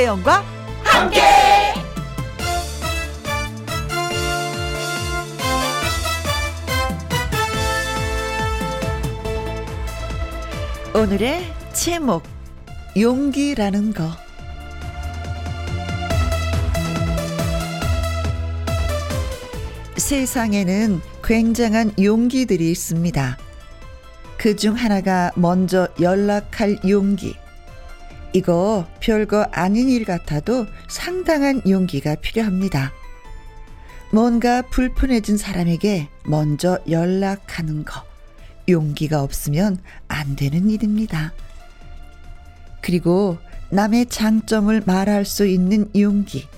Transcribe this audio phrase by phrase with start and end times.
[0.00, 0.42] 김혜영과
[0.82, 1.20] 함께.
[10.94, 11.44] 오늘의
[11.74, 12.22] 제목
[12.96, 14.08] 용기라는 거
[19.98, 23.36] 세상에는 굉장한 용기들이 있습니다.
[24.38, 27.36] 그 중 하나가 먼저 연락할 용기.
[28.32, 32.92] 이거 별거 아닌 일 같아도 상당한 용기가 필요합니다.
[34.12, 38.04] 뭔가 불편해진 사람에게 먼저 연락하는 거.
[38.68, 41.32] 용기가 없으면 안 되는 일입니다.
[42.82, 43.38] 그리고
[43.70, 46.48] 남의 장점을 말할 수 있는 용기.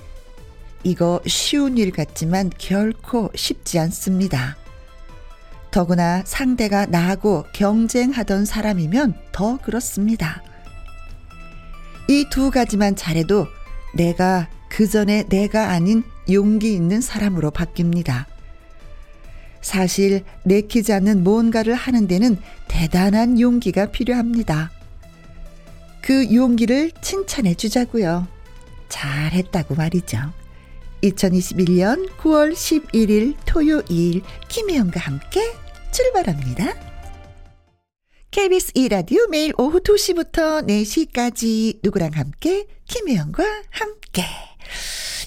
[0.85, 4.57] 이거 쉬운 일 같지만 결코 쉽지 않습니다.
[5.71, 10.43] 더구나 상대가 나하고 경쟁하던 사람이면 더 그렇습니다.
[12.09, 13.47] 이 두 가지만 잘해도
[13.95, 18.27] 내가 그 전에 내가 아닌 용기 있는 사람으로 바뀝니다.
[19.61, 24.71] 사실 내키지 않는 뭔가를 하는 데는 대단한 용기가 필요합니다.
[26.01, 28.27] 그 용기를 칭찬해 주자고요.
[28.89, 30.19] 잘했다고 말이죠.
[31.03, 35.53] 2021년 9월 11일 토요일 김혜영과 함께
[35.93, 36.92] 출발합니다.
[38.33, 44.25] KBS 2라디오 매일 오후 2시부터 4시까지 누구랑 함께 김혜영과 함께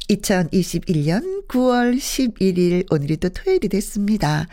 [0.10, 4.48] 2021년 9월 11일 오늘이 또 토요일이 됐습니다.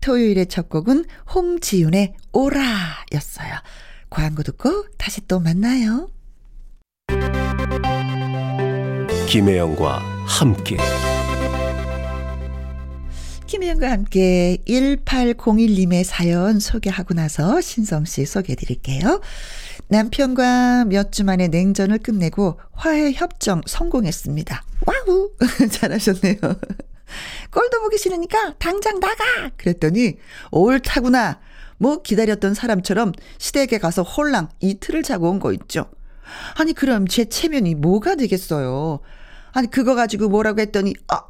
[0.00, 3.52] 토요일의 첫 곡은 홍지윤의 오라 였어요.
[4.08, 6.08] 광고 듣고 다시 또 만나요.
[9.28, 10.78] 김혜영과 함께
[13.58, 19.20] 김혜영과 함께 1801님의 사연 소개하고 나서 신성 씨 소개해 드릴게요.
[19.88, 24.62] 남편과 몇 주 만에 냉전을 끝내고 화해 협정 성공했습니다.
[24.86, 25.30] Wow!
[25.72, 26.36] 잘하셨네요.
[27.50, 29.24] 꼴도 보기 싫으니까 당장 나가!
[29.56, 30.18] 그랬더니
[30.52, 31.40] 옳다구나.
[31.78, 35.90] 뭐 기다렸던 사람처럼 시댁에 가서 홀랑 이틀을 자고 온 거 있죠.
[36.54, 39.00] 아니 그럼 제 체면이 뭐가 되겠어요.
[39.50, 41.22] 아니 그거 가지고 뭐라고 했더니 아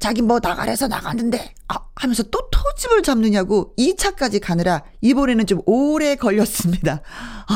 [0.00, 7.02] 자기 뭐 나가래서 나갔는데 아 하면서 또 토집을 잡느냐고 2차까지 가느라 이번에는 좀 오래 걸렸습니다.
[7.50, 7.54] 어,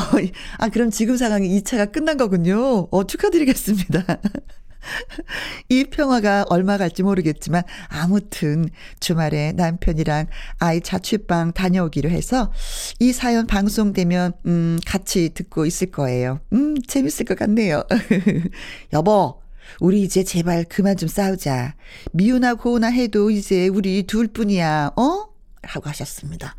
[0.59, 2.87] 아 그럼 지금 상황이 2차가 끝난 거군요.
[2.91, 4.05] 어 축하드리겠습니다.
[5.69, 8.69] 이 평화가 얼마 갈지 모르겠지만 아무튼
[8.99, 10.27] 주말에 남편이랑
[10.59, 12.51] 아이 자취방 다녀오기로 해서
[12.99, 16.39] 이 사연 방송되면 음 같이 듣고 있을 거예요.
[16.53, 17.83] 음 재밌을 것 같네요.
[18.93, 19.44] 여보
[19.79, 21.75] 우리 이제 제발 그만 좀 싸우자.
[22.11, 24.91] 미우나 고우나 해도 이제 우리 둘 뿐이야.
[24.95, 25.27] 어?
[25.61, 26.55] 라고 하셨습니다.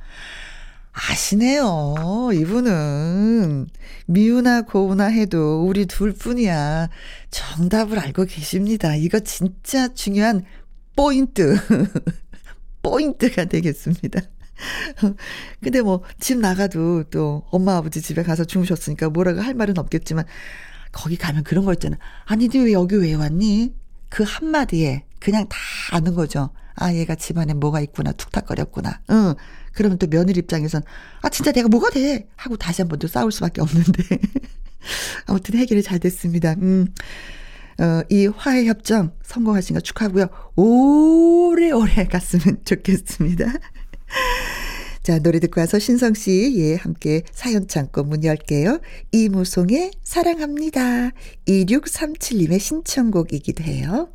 [0.93, 2.31] 아시네요.
[2.35, 3.67] 이분은
[4.07, 6.89] 미우나 고우나 해도 우리 둘 뿐이야.
[7.31, 8.95] 정답을 알고 계십니다.
[8.97, 10.45] 이거 진짜 중요한
[10.97, 11.57] 포인트.
[12.83, 14.21] 포인트가 되겠습니다.
[15.61, 20.25] 근데 뭐 집 나가도 또 엄마 아버지 집에 가서 주무셨으니까 뭐라고 할 말은 없겠지만
[20.93, 21.97] 거기 가면 그런 거 있잖아.
[22.25, 23.75] 아니, 너 여기 왜 왔니?
[24.09, 25.57] 그 한마디에 그냥 다
[25.93, 26.51] 아는 거죠.
[26.75, 29.01] 아, 얘가 집안에 뭐가 있구나, 툭탁거렸구나.
[29.11, 29.35] 응.
[29.73, 30.83] 그러면 또 며느리 입장에선,
[31.23, 32.29] 아, 진짜 내가 뭐가 돼?
[32.37, 34.03] 하고 다시 한번더 싸울 수밖에 없는데.
[35.27, 36.53] 아무튼 해결이 잘 됐습니다.
[36.55, 36.87] 음.
[37.79, 40.29] 어, 이 화해 협정 성공하신 거 축하하고요.
[40.57, 43.53] 오래오래 갔으면 좋겠습니다.
[45.07, 48.81] 자, 노래 듣고 와서 신성 씨, 예, 함께 사연 창고 문 열게요.
[49.13, 51.13] 이무송의 사랑합니다.
[51.47, 54.09] 2637님의 신청곡이기도 해요.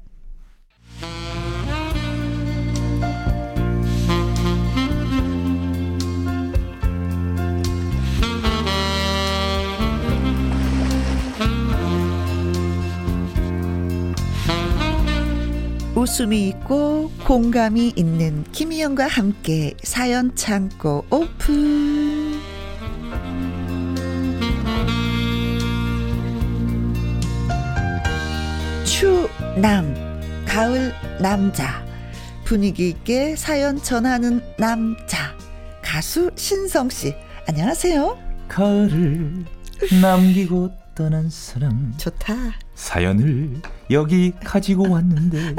[16.02, 22.42] 웃음이 있고 공감이 있는 김희영과 함께 사연 창고 오픈.
[28.84, 29.94] 추남
[30.48, 31.86] 가을 남자
[32.46, 35.36] 분위기 있게 사연 전하는 남자
[35.84, 37.14] 가수 신성 씨
[37.48, 38.18] 안녕하세요.
[38.48, 39.46] 가을을
[40.02, 42.34] 남기고 떠난 사람 좋다.
[42.74, 43.62] 사연을
[43.92, 45.56] 여기 가지고 왔는데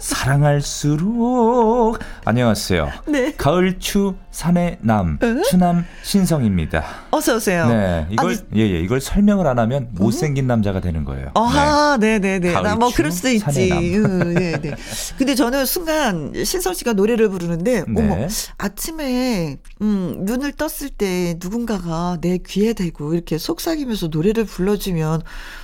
[0.00, 2.90] 사랑할수록 안녕하세요.
[3.06, 3.32] 네.
[3.36, 5.42] 가을추 산의 남 어?
[5.48, 6.84] 추남 신성입니다.
[7.10, 7.68] 어서 오세요.
[7.68, 11.30] 네, 이걸 예예 이걸 설명을 안 하면 못생긴 남자가 되는 거예요.
[11.34, 12.52] 아하, 네, 네, 네.
[12.52, 13.70] 나뭐 가을추, 그럴 수도 있지.
[13.72, 14.74] 응, 네, 네.
[15.16, 18.02] 근데 저는 순간 신성 씨가 노래를 부르는데 네.
[18.02, 18.26] 어머,
[18.58, 25.22] 아침에 음, 눈을 떴을 때 누군가가 내 귀에 대고 이렇게 속삭이면서 노래를 불러주면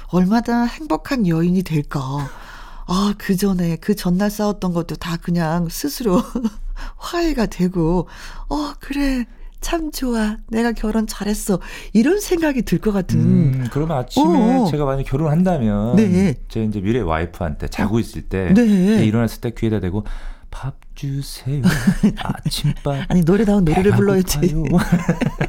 [0.09, 1.96] 얼마나 행복한 여인이 될까.
[1.99, 6.23] 아, 그 전에, 그 전날 싸웠던 것도 다 그냥 스스로
[6.97, 8.09] 화해가 되고,
[8.49, 9.25] 어, 그래.
[9.63, 10.37] 참 좋아.
[10.49, 11.59] 내가 결혼 잘했어.
[11.93, 13.19] 이런 생각이 들 것 같은.
[13.19, 14.25] 음, 그러면 아침에
[14.61, 14.71] 어어.
[14.71, 16.35] 제가 만약 결혼한다면 네.
[16.49, 19.05] 제 이제 미래 와이프한테 자고 있을 때 네.
[19.05, 20.05] 일어났을 때 귀에다 대고
[20.51, 21.63] 밥 주세요.
[22.45, 23.07] 아침밥.
[23.09, 24.39] 아니, 노래다운 노래를 불러야지.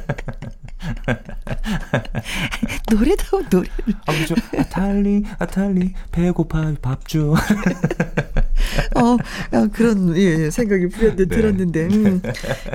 [2.90, 3.72] 노래다운 노래를.
[4.06, 4.34] 아, 그죠.
[4.58, 7.34] 아탈리, 아탈리, 배고파요, 밥 줘.
[8.94, 11.36] 어, 어, 그런, 예, 생각이 불현듯 네.
[11.36, 11.80] 들었는데.
[11.86, 12.22] 음.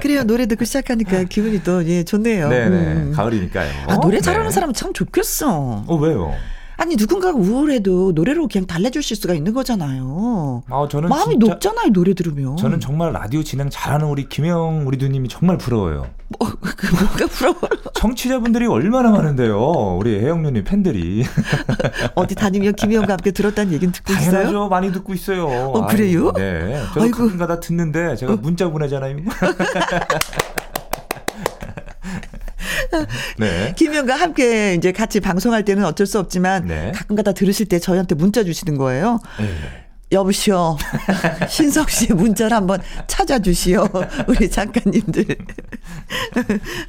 [0.02, 0.24] 그래요.
[0.24, 2.50] 노래 듣고 시작하니까 기분이 또, 예, 좋네요.
[2.50, 2.76] 네네.
[2.76, 3.12] 음.
[3.16, 3.72] 가을이니까요.
[3.88, 4.52] 아, 노래 잘하는 네.
[4.52, 5.84] 사람은 참 좋겠어.
[5.88, 6.34] 어, 왜요?
[6.76, 10.64] 아니, 누군가가 우울해도 노래로 그냥 달래주실 수가 있는 거잖아요.
[10.70, 12.58] 아, 저는 마음이 진짜, 높잖아요, 노래 들으면.
[12.58, 16.08] 저는 정말 라디오 진행 잘하는 우리 김영 우리 누님이 정말 부러워요.
[16.40, 17.56] 뭐, 그 뭐가 부러워.
[17.94, 19.98] 청취자분들이 얼마나 많은데요.
[20.00, 21.26] 우리 혜영 누님 팬들이.
[22.16, 24.32] 어디 다니면 김희영과 함께 들었다는 얘기는 듣고 있어요?
[24.32, 24.68] 당연하죠.
[24.70, 25.48] 많이 듣고 있어요.
[25.48, 26.32] 어, 그래요?
[26.34, 26.82] 네.
[26.90, 27.24] 저도 아이고.
[27.24, 27.26] 어.
[27.26, 29.18] 가끔가다 듣는데 제가 문자 보내잖아요.
[33.40, 33.74] 네.
[33.76, 36.92] 김희영과 함께 이제 같이 방송할 때는 어쩔 수 없지만 네.
[36.94, 39.20] 가끔가다 들으실 때 저희한테 문자 주시는 거예요.
[39.40, 39.83] 네.
[40.14, 40.78] 여보시오.
[41.50, 43.88] 신석 씨 문자를 한번 찾아주시오.
[44.28, 45.26] 우리 작가님들.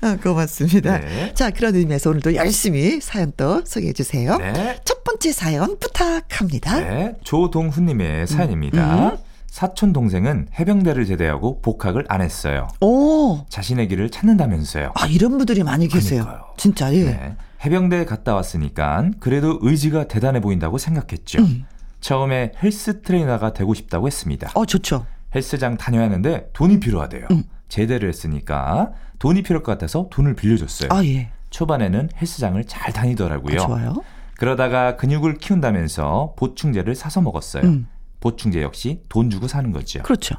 [0.03, 0.99] 아, 고맙습니다.
[0.99, 1.35] 네.
[1.35, 4.37] 자, 그런 의미에서 오늘도 열심히 사연 또 소개해 주세요.
[4.37, 4.79] 네.
[4.85, 6.81] 첫 번째 사연 부탁합니다.
[6.81, 7.15] 네.
[7.25, 9.09] 조동훈님의 사연입니다.
[9.09, 9.17] 음.
[9.49, 12.67] 사촌 동생은 해병대를 제대하고 복학을 안 했어요.
[12.81, 13.47] 오.
[13.49, 14.93] 자신의 길을 찾는다면서요.
[14.97, 16.23] 아, 이런 분들이 많이 계세요.
[16.25, 16.55] 그러니까요.
[16.57, 17.05] 진짜, 예.
[17.05, 17.37] 네.
[17.65, 21.41] 해병대 갔다 왔으니까 그래도 의지가 대단해 보인다고 생각했죠.
[21.43, 21.65] 음.
[22.09, 24.51] 처음에 헬스 트레이너가 되고 싶다고 했습니다.
[24.55, 25.07] 어, 좋죠.
[25.35, 27.29] 헬스장 다녀야 하는데 돈이 필요하대요.
[27.31, 27.45] 음.
[27.69, 30.91] 제대를 했으니까 돈이 필요할 것 같아서 돈을 빌려줬어요.
[30.93, 31.31] 아, 예.
[31.49, 33.55] 초반에는 헬스장을 잘 다니더라고요.
[33.59, 33.95] 아, 좋아요.
[34.37, 37.63] 그러다가 근육을 키운다면서 보충제를 사서 먹었어요.
[37.63, 37.89] 음.
[38.21, 40.03] 보충제 역시 돈 주고 사는 거죠.
[40.03, 40.35] 그렇죠.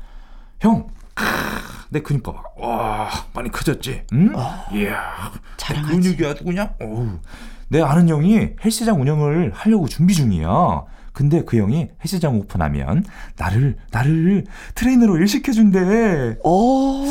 [0.59, 0.87] 형,
[1.89, 2.43] 내 근육 봐봐.
[2.57, 4.03] 와, 많이 커졌지?
[4.13, 4.33] 응?
[4.71, 6.13] 이야, 아, 자랑하지.
[6.13, 7.19] 근육이 아주 그냥, 어우.
[7.69, 10.47] 내 아는 형이 헬스장 운영을 하려고 준비 중이야.
[11.15, 13.05] 근데 그 형이 헬스장 오픈하면
[13.37, 14.43] 나를, 나를
[14.75, 16.37] 트레이너로 일시켜 준대.
[16.43, 17.05] 오.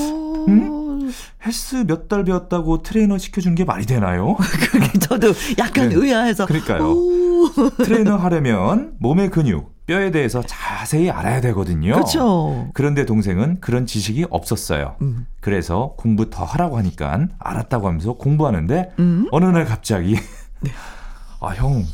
[1.45, 4.37] 헬스 몇 달 배웠다고 트레이너 시켜준 게 말이 되나요?
[4.71, 5.29] 그게 저도
[5.59, 5.95] 약간 네.
[5.97, 6.45] 의아해서.
[6.47, 6.85] 그러니까요.
[6.87, 7.51] 오.
[7.83, 11.95] 트레이너 하려면 몸의 근육, 뼈에 대해서 자세히 알아야 되거든요.
[11.95, 12.69] 그렇죠.
[12.75, 14.97] 그런데 동생은 그런 지식이 없었어요.
[15.01, 15.27] 음.
[15.41, 19.29] 그래서 공부 더 하라고 하니까 알았다고 하면서 공부하는데 음.
[19.31, 20.17] 어느 날 갑자기
[21.41, 21.85] 아 형,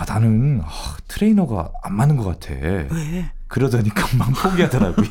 [0.00, 2.54] 아 나는 아, 트레이너가 안 맞는 것 같아.
[2.54, 3.30] 왜?
[3.48, 5.06] 그러더니 금방 포기하더라고요.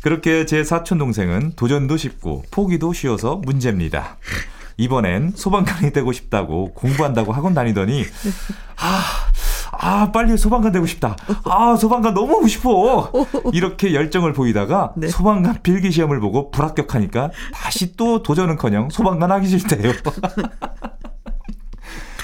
[0.00, 4.16] 그렇게 제 사촌 동생은 도전도 쉽고 포기도 쉬워서 문제입니다.
[4.78, 8.04] 이번엔 소방관이 되고 싶다고 공부한다고 학원 다니더니
[8.78, 9.02] 아,
[9.72, 11.16] 아 빨리 소방관 되고 싶다.
[11.44, 13.12] 아 소방관 너무 하고 싶어.
[13.52, 15.08] 이렇게 열정을 보이다가 네.
[15.08, 19.92] 소방관 필기 시험을 보고 불합격하니까 다시 또 도전은커녕 소방관 하기 싫대요.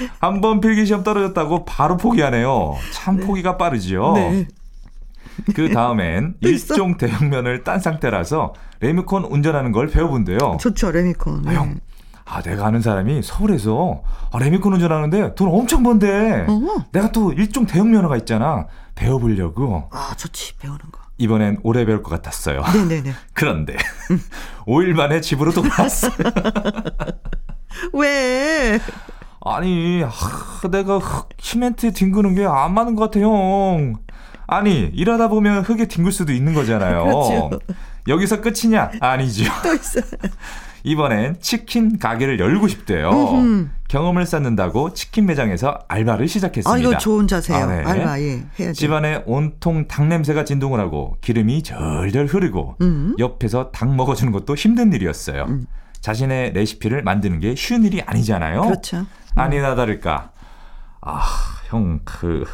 [0.20, 2.74] 한 번 필기 시험 떨어졌다고 바로 포기하네요.
[2.92, 4.12] 참 포기가 빠르지요.
[4.14, 4.48] 네.
[5.54, 6.34] 그 다음엔?
[6.42, 10.58] 일종 대형면을 딴 상태라서 레미콘 운전하는 걸 배워본대요.
[10.60, 11.48] 좋죠, 레미콘.
[11.48, 11.78] 아, 형,
[12.24, 14.02] 아, 내가 아는 사람이 서울에서
[14.32, 16.46] 아, 레미콘 운전하는데 돈 엄청 번대.
[16.48, 16.84] 어.
[16.92, 18.66] 내가 또 일종 대형 면허가 있잖아.
[18.94, 19.88] 배워보려고.
[19.92, 21.00] 아, 좋지, 배우는 거.
[21.18, 22.62] 이번엔 오래 배울 것 같았어요.
[22.74, 23.12] 네네네.
[23.34, 23.76] 그런데
[24.66, 26.12] 5일 만에 집으로 돌아왔어요.
[27.92, 28.78] 왜?
[29.44, 33.94] 아니, 하, 내가 흙, 시멘트에 뒹구는 게 안 맞는 것 같아, 형.
[34.46, 37.04] 아니, 일하다 보면 흙에 뒹굴 수도 있는 거잖아요.
[37.04, 37.50] 그렇죠.
[38.08, 38.90] 여기서 끝이냐?
[39.00, 39.50] 아니죠.
[39.62, 40.00] 또 있어.
[40.82, 43.10] 이번엔 치킨 가게를 열고 싶대요.
[43.10, 43.68] 음흠.
[43.88, 46.70] 경험을 쌓는다고 치킨 매장에서 알바를 시작했습니다.
[46.72, 47.62] 아, 이거 좋은 자세예요.
[47.64, 47.82] 아, 네.
[47.84, 48.42] 알바, 예.
[48.58, 48.80] 해야지.
[48.80, 53.14] 집안에 온통 닭 냄새가 진동을 하고 기름이 절절 흐르고 음.
[53.18, 55.44] 옆에서 닭 먹어주는 것도 힘든 일이었어요.
[55.48, 55.66] 음.
[56.00, 58.62] 자신의 레시피를 만드는 게 쉬운 일이 아니잖아요.
[58.62, 59.04] 그렇죠.
[59.34, 60.30] 아니나 다를까.
[61.02, 61.22] 아,
[61.68, 62.44] 형, 그,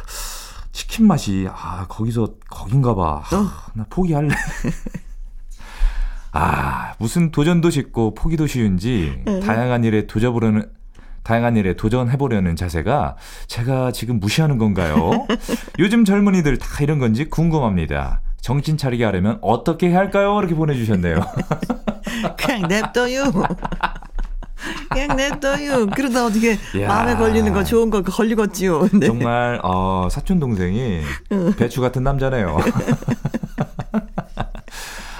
[0.71, 3.23] 치킨 맛이, 아, 거기서, 거긴가 봐.
[3.31, 3.71] 아, 어.
[3.73, 4.29] 나 포기할래.
[6.31, 9.39] 아, 무슨 도전도 쉽고 포기도 쉬운지, 네.
[9.39, 10.69] 다양한 일에 도전해보려는,
[11.23, 13.17] 다양한 일에 도전해보려는 자세가
[13.47, 15.25] 제가 지금 무시하는 건가요?
[15.79, 18.21] 요즘 젊은이들 다 이런 건지 궁금합니다.
[18.39, 20.37] 정신 차리게 하려면 어떻게 해야 할까요?
[20.39, 21.19] 이렇게 보내주셨네요.
[22.37, 23.23] 그냥 냅둬요.
[24.89, 25.87] 그냥 냅둬요.
[25.87, 26.87] 그러다 어떻게 이야.
[26.87, 28.89] 마음에 걸리는 거 좋은 거 걸리겠지요.
[28.99, 29.07] 네.
[29.07, 31.01] 정말 어, 사촌 동생이
[31.57, 32.57] 배추 같은 남자네요.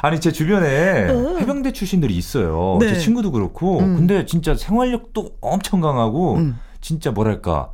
[0.02, 1.08] 아니 제 주변에
[1.40, 2.78] 해병대 출신들이 있어요.
[2.80, 2.94] 네.
[2.94, 3.96] 제 친구도 그렇고 음.
[3.96, 6.60] 근데 진짜 생활력도 엄청 강하고 음.
[6.82, 7.72] 진짜 뭐랄까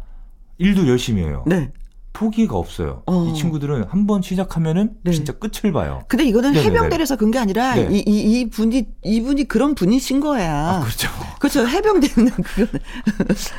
[0.58, 1.44] 일도 열심히 해요.
[1.46, 1.72] 네.
[2.14, 3.02] 포기가 없어요.
[3.08, 3.26] 어.
[3.28, 5.12] 이 친구들은 한 번 시작하면은 네.
[5.12, 6.04] 진짜 끝을 봐요.
[6.08, 6.76] 근데 이거는 네네네.
[6.78, 7.88] 해병대에서 그런 게 아니라 네.
[7.92, 10.54] 이, 이, 이 분이 이분이 그런 분이신 거야.
[10.54, 11.08] 아, 그렇죠.
[11.40, 11.66] 그렇죠.
[11.68, 12.82] 해병대는 그거는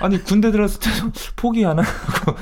[0.00, 2.37] 아니 군대 들어갔을 때도 포기 안 하고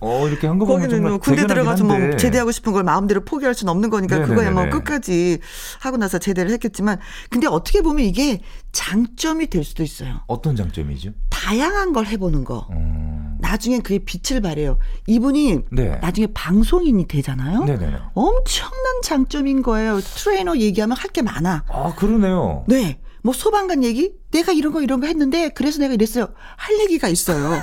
[0.00, 2.16] 어 이렇게 한 거 보면 정말 뭐 군대 들어가서 뭐 한데.
[2.16, 4.70] 제대하고 싶은 걸 마음대로 포기할 수는 없는 거니까 그거야 뭐 네네네네.
[4.70, 5.38] 끝까지
[5.80, 6.98] 하고 나서 제대를 했겠지만
[7.30, 8.40] 근데 어떻게 보면 이게
[8.72, 10.20] 장점이 될 수도 있어요.
[10.26, 11.10] 어떤 장점이죠?
[11.30, 12.66] 다양한 걸 해보는 거.
[12.70, 13.33] 음.
[13.44, 14.78] 나중에 그게 빛을 발해요.
[15.06, 15.98] 이분이 네.
[16.00, 17.64] 나중에 방송인이 되잖아요.
[17.64, 17.96] 네네네.
[18.14, 20.00] 엄청난 장점인 거예요.
[20.00, 21.64] 트레이너 얘기하면 할 게 많아.
[21.68, 22.64] 아 그러네요.
[22.66, 22.98] 네.
[23.24, 24.12] 뭐 소방관 얘기?
[24.32, 26.28] 내가 이런 거 이런 거 했는데 그래서 내가 이랬어요.
[26.56, 27.58] 할 얘기가 있어요.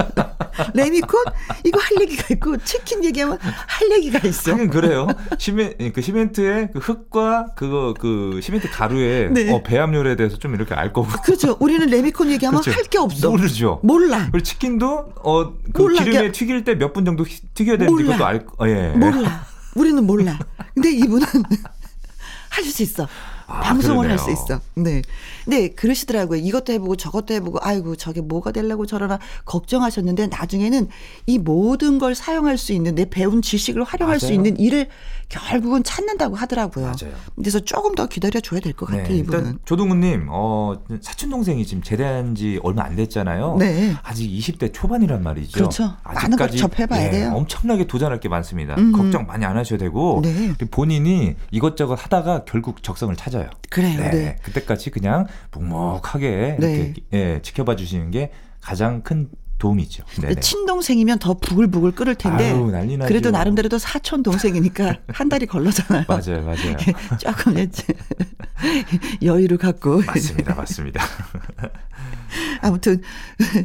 [0.72, 1.24] 레미콘?
[1.64, 4.52] 이거 할 얘기가 있고 치킨 얘기하면 할 얘기가 있어.
[4.52, 5.06] 하긴 그래요.
[5.38, 9.52] 시멘 그 시멘트의 그 흙과 그거 그 시멘트 가루의 네.
[9.52, 11.08] 어, 배합률에 대해서 좀 이렇게 알 거고.
[11.22, 11.58] 그렇죠.
[11.60, 12.74] 우리는 레미콘 얘기하면 그렇죠.
[12.74, 13.28] 할게 없어.
[13.28, 13.80] 모르죠.
[13.82, 14.28] 몰라.
[14.32, 15.92] 그리고 치킨도 어그.
[15.98, 16.32] 기름에 야.
[16.32, 18.16] 튀길 때 몇 분 정도 휘- 튀겨야 되는지 몰라.
[18.16, 18.68] 그것도 알 거.
[18.70, 18.88] 예.
[18.96, 19.44] 몰라.
[19.74, 20.38] 우리는 몰라.
[20.72, 21.26] 근데 이분은
[22.48, 23.06] 할 수 있어.
[23.46, 24.18] 아, 방송을 할.
[24.18, 24.60] 수 있어.
[24.74, 25.02] 네.
[25.46, 26.38] 네, 그러시더라고요.
[26.40, 30.88] 이것도 해보고 저것도 해보고, 아이고, 저게 뭐가 되려고 저러나 걱정하셨는데, 나중에는
[31.26, 34.34] 이 모든 걸 사용할 수 있는, 내 배운 지식을 활용할 수 맞아요.
[34.36, 34.88] 있는 일을
[35.34, 36.84] 결국은 찾는다고 하더라고요.
[36.86, 37.14] 맞아요.
[37.36, 39.38] 그래서 조금 더 기다려 줘야 될 것 같아요, 네, 이분은.
[39.40, 43.56] 일단 조동훈님, 어, 사촌 동생이 지금 제대한 지 얼마 안 됐잖아요.
[43.58, 43.94] 네.
[44.02, 45.52] 아직 20대 초반이란 말이죠.
[45.52, 45.94] 그렇죠.
[46.04, 47.32] 많은 걸 접해봐야 예, 돼요.
[47.34, 48.74] 엄청나게 도전할 게 많습니다.
[48.76, 48.92] 음.
[48.92, 50.52] 걱정 많이 안 하셔도 되고 네.
[50.70, 53.50] 본인이 이것저것 하다가 결국 적성을 찾아요.
[53.70, 54.36] 그래요, 네, 네.
[54.42, 56.72] 그때까지 그냥 묵묵하게 네.
[56.76, 60.04] 이렇게 예, 지켜봐 주시는 게 가장 큰 도움이죠.
[60.20, 60.40] 네네.
[60.40, 62.70] 친동생이면 더 부글부글 끓을 텐데, 아유.
[63.06, 66.04] 그래도 나름대로 도 사촌 동생이니까 한 달이 걸러잖아요.
[66.08, 66.76] 맞아요, 맞아요.
[67.18, 67.54] 조금
[69.22, 71.02] 여유를 갖고 맞습니다, 맞습니다.
[72.62, 73.00] 아무튼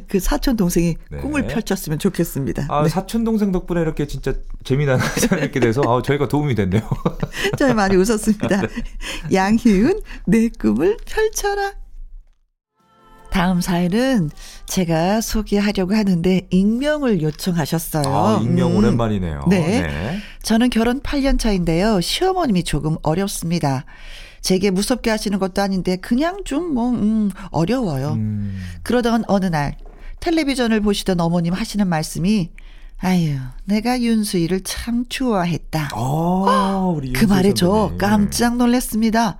[0.07, 1.17] 그 사촌 동생이 네.
[1.17, 2.67] 꿈을 펼쳤으면 좋겠습니다.
[2.69, 2.89] 아, 네.
[2.89, 6.87] 사촌 동생 덕분에 이렇게 진짜 재미난 사람이 돼서 아, 저희가 도움이 됐네요.
[7.57, 8.61] 잘 많이 웃었습니다.
[9.33, 11.73] 양희은 내 꿈을 펼쳐라.
[13.31, 14.31] 다음 사연은
[14.65, 18.07] 제가 소개하려고 하는데 익명을 요청하셨어요.
[18.07, 18.77] 아, 익명 음.
[18.77, 19.45] 오랜만이네요.
[19.49, 20.19] 네.
[20.43, 22.01] 저는 결혼 8년 차인데요.
[22.01, 23.85] 시어머님이 조금 어렵습니다.
[24.41, 28.13] 제게 무섭게 하시는 것도 아닌데 그냥 좀뭐 음, 어려워요.
[28.13, 29.75] 음, 그러던 어느 날
[30.21, 32.49] 텔레비전을 보시던 어머님 하시는 말씀이
[32.97, 35.89] 아유 내가 윤수이를 참 좋아했다.
[35.93, 37.93] 아, 우리 그 말에 저.
[37.97, 39.37] 깜짝 놀랐습니다.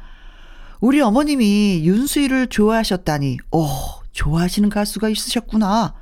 [0.80, 3.68] 우리 어머님이 윤수이를 좋아하셨다니, 오,
[4.14, 5.94] 좋아하시는 가수가 있으셨구나.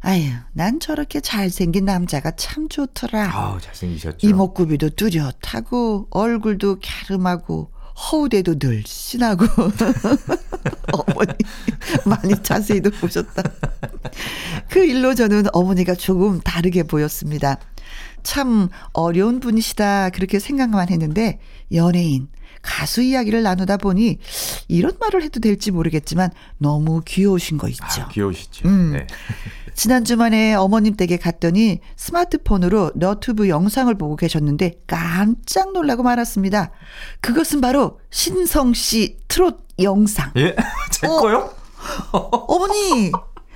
[0.00, 3.30] 아유, 난 저렇게 잘생긴 남자가 참 좋더라.
[3.30, 4.26] 아우, 잘생기셨죠.
[4.26, 9.44] 이목구비도 뚜렷하고, 얼굴도 갸름하고, 허우대도 늘씬하고.
[10.92, 11.32] 어머니,
[12.06, 13.42] 많이 자세히도 보셨다.
[14.70, 17.58] 그 일로 저는 어머니가 조금 다르게 보였습니다.
[18.22, 21.40] 참 어려운 분이시다 그렇게 생각만 했는데
[21.72, 22.28] 연예인
[22.62, 24.18] 가수 이야기를 나누다 보니
[24.68, 27.84] 이런 말을 해도 될지 모르겠지만 너무 귀여우신 거 있죠.
[28.02, 28.68] 아, 귀여우시죠.
[28.68, 28.92] 음.
[28.92, 29.06] 네.
[29.74, 36.70] 지난 주말에 어머님 댁에 갔더니 스마트폰으로 너튜브 영상을 보고 계셨는데 깜짝 놀라고 말았습니다.
[37.20, 40.32] 그것은 바로 신성 씨 트롯 영상.
[40.36, 40.54] 예?
[40.92, 41.16] 제 어.
[41.16, 41.54] 거요?
[42.12, 43.10] 어머니,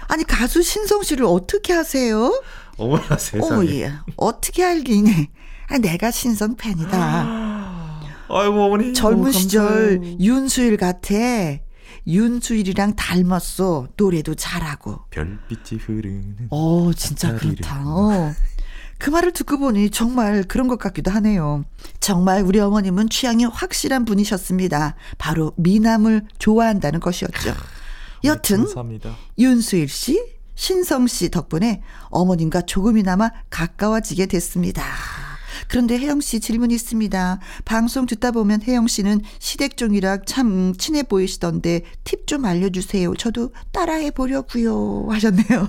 [0.09, 2.41] 아니 가수 신성 씨를 어떻게 하세요?
[2.79, 3.53] 어머나 세상에.
[3.53, 5.29] 어머 예, 어떻게 알긴 해.
[5.69, 7.54] 아, 내가 신성 팬이다.
[8.29, 8.93] 아이고 어머니.
[8.95, 10.01] 젊은 시절.
[10.21, 11.15] 윤수일 같아.
[12.07, 13.89] 윤수일이랑 닮았어.
[13.97, 15.01] 노래도 잘하고.
[15.11, 16.49] 별빛이 흐르는.
[16.51, 17.35] 어, 진짜.
[17.35, 17.83] 그렇다.
[17.87, 18.33] 어.
[18.99, 21.65] 그 말을 듣고 보니 정말 그런 것 같기도 하네요.
[22.01, 24.95] 정말 우리 어머님은 취향이 확실한 분이셨습니다.
[25.19, 27.55] 바로 미남을 좋아한다는 것이었죠.
[28.25, 29.17] 여튼 감사합니다.
[29.39, 30.23] 윤수일 씨,
[30.55, 34.83] 신성 씨 덕분에 어머님과 조금이나마 가까워지게 됐습니다.
[35.69, 37.39] 그런데 혜영 씨 질문이 있습니다.
[37.65, 43.15] 방송 듣다 보면 혜영 씨는 시댁종이랑 참 친해 보이시던데 팁 좀 알려주세요.
[43.17, 45.69] 저도 따라해 보려고요 하셨네요.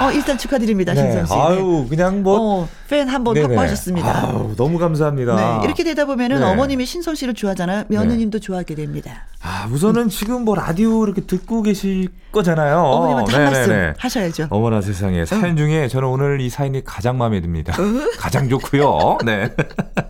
[0.00, 1.32] 어, 일단 축하드립니다, 신성 씨.
[1.34, 1.38] 네.
[1.38, 2.62] 아유 그냥 뭐.
[2.62, 3.46] 어, 팬한번 네네.
[3.48, 4.28] 확보하셨습니다.
[4.28, 5.58] 아유, 너무 감사합니다.
[5.60, 6.44] 네, 이렇게 되다 보면은 네.
[6.46, 7.84] 어머님이 신성 씨를 좋아하잖아요.
[7.88, 9.26] 며느님도 좋아하게 됩니다.
[9.42, 12.78] 아, 우선은 지금 뭐 라디오 이렇게 듣고 계실 거잖아요.
[12.78, 13.94] 어머님한테 한 말씀.
[13.98, 14.46] 하셔야죠.
[14.50, 17.74] 어머나 세상에 사연 중에 저는 오늘 이 사연이 가장 마음에 듭니다.
[18.18, 19.18] 가장 좋고요.
[19.24, 19.50] 네.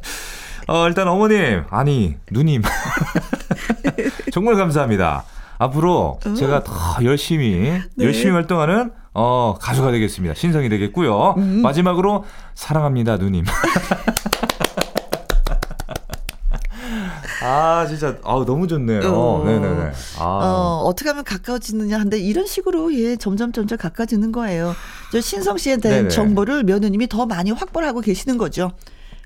[0.68, 2.62] 어, 일단 어머님, 아니 누님
[4.32, 5.24] 정말 감사합니다.
[5.58, 6.72] 앞으로 제가 더
[7.04, 10.34] 열심히 열심히 활동하는 어, 가수가 되겠습니다.
[10.34, 11.34] 신성이 되겠고요.
[11.62, 12.24] 마지막으로
[12.54, 13.44] 사랑합니다, 누님.
[17.42, 19.00] 아, 진짜, 아 너무 좋네요.
[19.12, 19.92] 어, 네네네.
[20.18, 20.24] 아.
[20.24, 24.74] 어, 어떻게 하면 가까워지느냐 한데 이런 식으로 예, 점점 점점 가까워지는 거예요.
[25.10, 26.08] 저 신성 씨에 대한 네네.
[26.10, 28.72] 정보를 며느님이 더 많이 확보를 하고 계시는 거죠.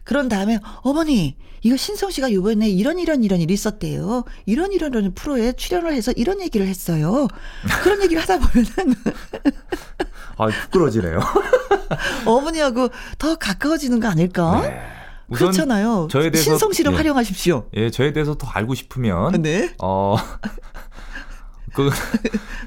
[0.04, 4.25] 그런 다음에 어머니 이거 신성 씨가 요번에 이런 이런 이런 일이 있었대요.
[4.46, 7.26] 이런 이런 이런 프로에 출연을 해서 이런 얘기를 했어요.
[7.82, 8.94] 그런 얘기를 하다 보면은
[10.38, 11.18] 아, 부끄러지네요.
[12.25, 14.61] 어머니하고 더 가까워지는 거 아닐까?
[14.62, 14.96] 네.
[15.28, 16.09] 우선 그렇잖아요.
[16.11, 16.97] 저에 대해서- 신성 씨를 예.
[16.97, 17.66] 활용하십시오.
[17.75, 19.75] 예, 저에 대해서 더 알고 싶으면 네.
[19.83, 20.16] 어.
[21.75, 21.90] 그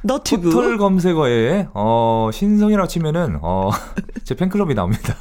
[0.03, 0.51] 너튜브.
[0.51, 5.15] 포털 검색어에 어 신성이라고 치면은 어제 팬클럽이 나옵니다.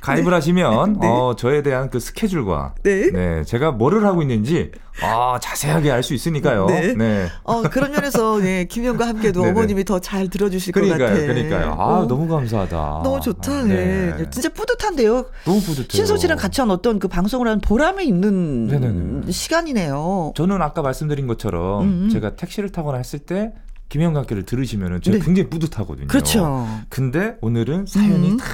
[0.00, 1.06] 가입을 하시면 네.
[1.08, 3.42] 어 저에 대한 그 스케줄과 네.
[3.44, 4.70] 제가 뭐를 하고 있는지
[5.02, 6.66] 아 자세하게 알 수 있으니까요.
[6.66, 6.94] 네.
[6.94, 7.28] 네.
[7.44, 9.50] 어, 그런 면에서, 예, 김영과 함께도 네네.
[9.52, 10.96] 어머님이 더 잘 들어주실 것 같아.
[10.98, 11.72] 그러니까요, 그러니까요.
[11.78, 13.00] 아 어, 너무 감사하다.
[13.04, 13.52] 너무 좋다.
[13.52, 14.14] 아, 네.
[14.30, 15.26] 진짜 뿌듯한데요.
[15.44, 15.86] 너무 뿌듯해요.
[15.90, 19.30] 신소 씨랑 같이 한 어떤 그 방송을 하는 보람이 있는 네네네.
[19.32, 20.32] 시간이네요.
[20.36, 22.08] 저는 아까 말씀드린 것처럼 음.
[22.10, 23.52] 제가 택시를 타거나 했을 때
[23.88, 25.24] 김영관께를 들으시면 은 제가 네.
[25.24, 26.08] 굉장히 뿌듯하거든요.
[26.08, 26.66] 그렇죠.
[26.88, 28.36] 근데 오늘은 사연이 음.
[28.38, 28.44] 다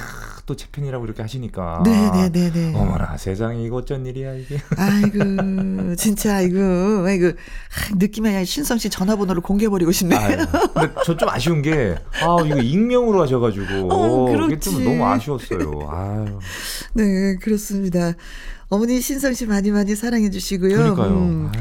[0.49, 2.73] 또제 팬이라고 이렇게 하시니까 네네네네.
[2.75, 4.59] 어머나 세상에 이거 어쩐 일이야 이게.
[4.75, 6.59] 아이고, 진짜, 아이고,
[7.05, 7.27] 아이고.
[7.27, 10.15] 아, 느낌이 아니라 신성 씨 전화번호를 공개해버리고 싶네.
[10.15, 10.37] 아유,
[10.73, 14.83] 근데 저 좀 아쉬운 게, 아, 이거 익명으로 하셔가지고, 어, 이게 좀.
[14.83, 15.87] 너무 아쉬웠어요.
[15.91, 16.39] 아유.
[16.93, 18.13] 네, 그렇습니다.
[18.69, 20.77] 어머니 신성 씨 많이 많이 사랑해 주시고요.
[20.77, 21.09] 그러니까요.
[21.09, 21.51] 음.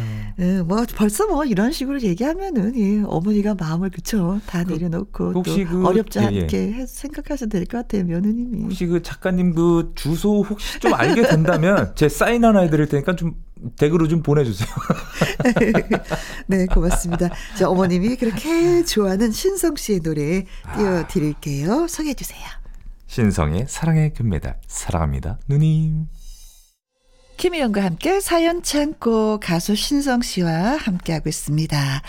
[0.40, 5.70] 예, 뭐 벌써 뭐 이런 식으로 얘기하면은 예, 어머니가 마음을 그쵸 다 내려놓고 혹시 또
[5.70, 6.40] 그- 어렵지 예, 예.
[6.42, 8.62] 않게 해- 생각하셔도 될 것 같아요 며느님이.
[8.62, 13.34] 혹시 그 작가님 그 주소 혹시 좀 알게 된다면, 제 사인 하나 해드릴 테니까 좀
[13.76, 14.68] 댁으로 좀 보내주세요.
[16.46, 17.30] 네 고맙습니다.
[17.58, 20.44] 자 어머님이 그렇게 좋아하는 신성 씨의 노래
[20.76, 21.88] 띄워드릴게요.
[21.88, 22.40] 소개해 주세요.
[23.08, 24.60] 신성의 사랑의 금메달.
[24.68, 25.38] 사랑합니다.
[25.48, 26.06] 누님.
[27.38, 32.02] 김희영과 함께 사연 창고 가수 신성 씨와 함께하고 있습니다.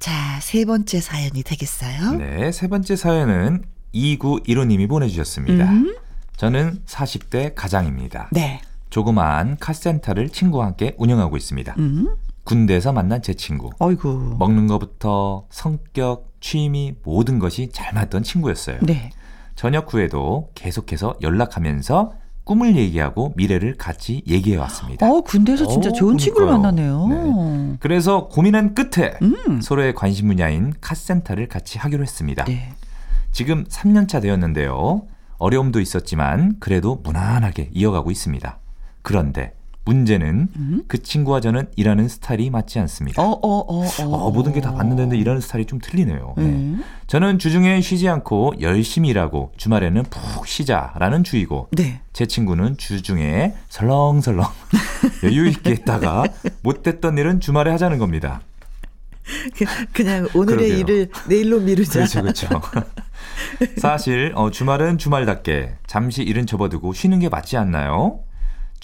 [0.00, 2.16] 자 세 번째 사연이 되겠어요.
[2.16, 3.62] 네, 세 번째 사연은
[3.94, 5.70] 2915님이 보내주셨습니다.
[5.70, 5.96] 음.
[6.36, 8.28] 저는 40대 가장입니다.
[8.32, 8.60] 네.
[8.90, 11.74] 조그마한 카센터를 친구와 함께 운영하고 있습니다.
[11.78, 12.14] 음.
[12.42, 13.70] 군대에서 만난 제 친구.
[13.78, 14.36] 어이구.
[14.38, 18.80] 먹는 것부터 성격, 취미 모든 것이 잘 맞던 친구였어요.
[18.82, 19.10] 네.
[19.54, 22.12] 저녁 후에도 계속해서 연락하면서
[22.44, 25.10] 꿈을 얘기하고 미래를 같이 얘기해 왔습니다.
[25.10, 27.06] 어 군대에서 진짜 어, 좋은 친구를 그러니까요.
[27.06, 27.76] 만나네요.
[27.80, 29.60] 그래서 고민한 끝에 음.
[29.60, 32.44] 서로의 관심 분야인 카센터를 같이 하기로 했습니다.
[32.44, 32.72] 네.
[33.32, 35.06] 지금 3년차 되었는데요.
[35.38, 38.58] 어려움도 있었지만 그래도 무난하게 이어가고 있습니다.
[39.02, 39.54] 그런데
[39.86, 40.82] 문제는 음?
[40.88, 43.22] 그 친구와 저는 일하는 스타일이 맞지 않습니다.
[43.22, 44.04] 어, 어, 어, 어.
[44.04, 46.34] 어, 모든 게다 맞는데 일하는 스타일이 좀 틀리네요.
[46.38, 46.42] 네.
[46.44, 46.82] 음.
[47.06, 52.00] 저는 주중에 쉬지 않고 열심히 일하고 주말에는 푹 쉬자라는 주의고 네.
[52.14, 54.44] 제 친구는 주중에 설렁설렁
[55.24, 56.24] 여유 있게 있다가
[56.62, 58.40] 못됐던 일은 주말에 하자는 겁니다.
[59.56, 60.78] 그- 그냥 오늘의 그러게요.
[60.78, 61.92] 일을 내일로 미루자.
[62.06, 62.48] 그렇죠, 그렇죠.
[63.78, 68.20] 사실 어, 주말은 주말답게 잠시 일은 접어두고 쉬는 게 맞지 않나요?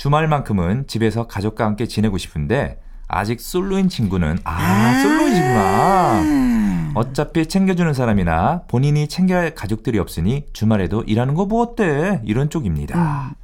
[0.05, 6.93] 주말만큼은 집에서 가족과 함께 지내고 싶은데 아직 솔로인 친구는 아, 솔로이시구나.
[6.95, 12.23] 어차피 챙겨주는 사람이나 본인이 챙겨야 할 가족들이 없으니 주말에도 일하는 거 뭐 어때?
[12.25, 13.35] 이런 쪽입니다.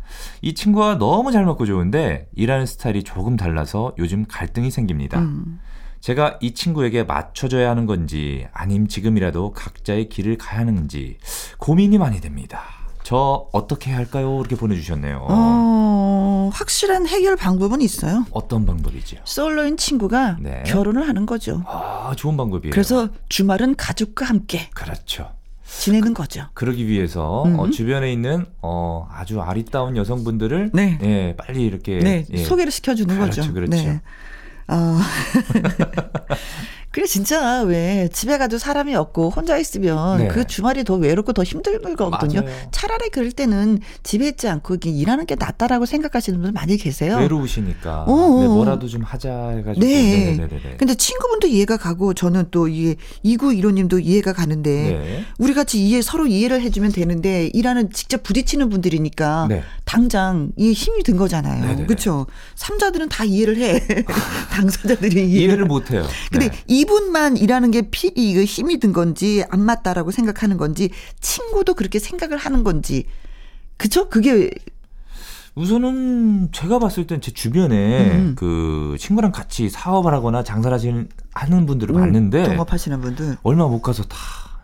[0.41, 5.19] 이 친구와 너무 잘 맞고 좋은데 일하는 스타일이 조금 달라서 요즘 갈등이 생깁니다.
[5.21, 5.61] 음.
[6.01, 11.19] 제가 이 친구에게 맞춰줘야 하는 건지 아님 지금이라도 각자의 길을 가야 하는지
[11.59, 12.63] 고민이 많이 됩니다.
[13.03, 14.41] 저 어떻게 해야 할까요?
[14.41, 15.27] 이렇게 보내주셨네요.
[15.29, 15.35] 어,
[16.51, 18.27] 확실한 해결 방법은 있어요.
[18.31, 19.19] 어떤 방법이죠?
[19.25, 20.63] 솔로인 친구가 네.
[20.67, 21.63] 결혼을 하는 거죠.
[21.67, 22.73] 아, 좋은 방법이에요.
[22.73, 25.33] 그래서 주말은 가족과 함께 그렇죠.
[25.67, 26.47] 지내는 거죠.
[26.55, 27.59] 그러기 위해서 음.
[27.59, 30.99] 어, 주변에 있는 어, 아주 아리따운 여성분들을 네.
[31.03, 32.45] 예, 빨리 이렇게 네, 예.
[32.45, 33.53] 소개를 시켜주는 그렇죠, 거죠.
[33.53, 33.77] 그렇죠.
[33.77, 34.01] 네.
[34.69, 34.99] 어.
[36.97, 40.29] 그래 진짜 왜 집에 가도 사람이 없고 혼자 있으면 네.
[40.29, 42.41] 그 주말이 더 외롭고 더 힘들거든요.
[42.41, 42.57] 맞아요.
[42.71, 47.19] 차라리 그럴 때는 집에 있지 않고 일하는 게 낫다라고 생각하시는 분들 많이 계세요.
[47.19, 48.41] 외로우시니까 어어.
[48.41, 50.37] 네, 뭐라도 좀 하자 해가지고 네.
[50.39, 50.77] 네네네네.
[50.79, 55.25] 근데 친구분도 이해가 가고 저는 또 이게 이구 이로님도 이해가 가는데 네.
[55.37, 59.63] 우리 같이 이해 서로 이해를 해주면 되는데 일하는 직접 부딪히는 분들이니까 네.
[59.85, 61.87] 당장 이 힘이 든 거잖아요.
[61.87, 62.27] 그렇죠?
[62.55, 63.87] 삼자들은 다 이해를 해.
[64.51, 65.45] 당사자들이 이해.
[65.45, 66.07] 이해를 못 해요.
[66.31, 66.65] 근데 네.
[66.87, 72.37] 이분만 일하는 게 피, 이거 힘이 든 건지 안 맞다라고 생각하는 건지 친구도 그렇게 생각을
[72.37, 73.07] 하는 건지
[73.77, 74.09] 그죠?
[74.09, 74.51] 그게
[75.57, 78.35] 우선은 제가 봤을 땐 제 주변에 음.
[78.37, 83.81] 그 친구랑 같이 사업을 하거나 장사를 하시는 하는 분들을 음, 봤는데 동업하시는 분들 얼마 못
[83.81, 84.17] 가서 다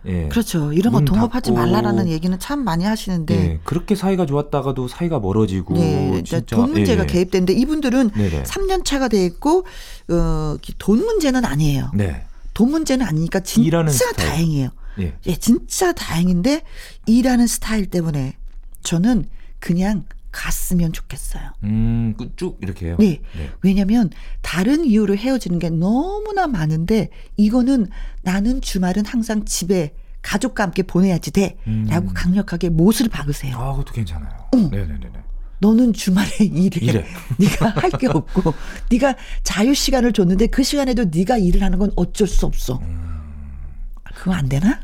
[0.06, 0.28] 예.
[0.28, 0.72] 그렇죠.
[0.72, 1.52] 이런 거문 동업하지.
[1.52, 3.34] 말라라는 얘기는 참 많이 하시는데.
[3.34, 7.12] 예, 그렇게 사이가 좋았다가도 사이가 멀어지고 네, 진짜 돈 문제가 예, 예.
[7.12, 8.42] 개입되는데 이분들은 네네.
[8.42, 9.64] 3년 차가 돼 있고
[10.08, 11.90] 어, 돈 문제는 아니에요.
[11.94, 12.24] 네.
[12.54, 13.82] 돈 문제는 아니니까 진짜.
[14.16, 14.70] 다행이에요.
[15.00, 15.14] 예.
[15.26, 16.62] 예, 진짜 다행인데
[17.06, 18.36] 일하는 스타일 때문에
[18.82, 19.26] 저는
[19.58, 21.50] 그냥 갔으면 좋겠어요.
[21.62, 22.96] 음, 그쭉 이렇게 해요.
[22.98, 23.20] 네.
[23.62, 27.86] 왜냐면 다른 이유로 헤어지는 게 너무나 많은데 이거는
[28.22, 31.58] 나는 주말은 항상 집에 가족과 함께 보내야지 돼.
[31.66, 31.86] 음.
[31.88, 33.56] 라고 강력하게 못을 박으세요.
[33.56, 34.32] 아, 그것도 괜찮아요.
[34.54, 34.70] 응.
[34.70, 35.12] 네네네네.
[35.60, 36.80] 너는 주말에 일해.
[36.86, 37.04] 일해.
[37.38, 38.52] 네가 할 게 없고
[38.90, 39.14] 네가
[39.44, 42.80] 자유 시간을 줬는데 그 시간에도 네가 일을 하는 건 어쩔 수 없어.
[44.14, 44.80] 그거 안 되나?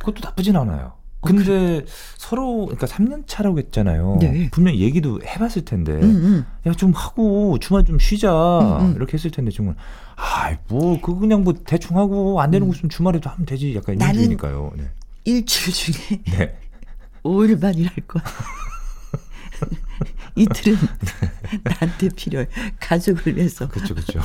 [0.00, 0.97] 그것도 나쁘진 않아요.
[1.20, 1.84] 근데
[2.16, 4.12] 서로 그러니까 3년 차라고 했잖아요.
[4.12, 4.48] 어, 네.
[4.52, 6.44] 분명 히 얘기도 해봤을 텐데 응, 응.
[6.66, 8.94] 야좀 하고 주말 좀 쉬자 음, 음.
[8.96, 9.74] 이렇게 했을 텐데 정말
[10.16, 14.10] 아뭐 그거 그냥 뭐 대충 하고 안 되는 거 있으면 주말에도 하면 되지 약간 이런
[14.10, 14.14] 음.
[14.14, 14.72] 주의니까요.
[14.76, 14.90] 네.
[15.24, 16.58] 일주일 중에 네.
[17.24, 18.22] 5일만 일할 거야.
[20.36, 20.78] 이틀은
[21.64, 22.46] 나한테 필요해.
[22.78, 23.66] 가족을 위해서.
[23.66, 24.20] 그렇죠, 그렇죠.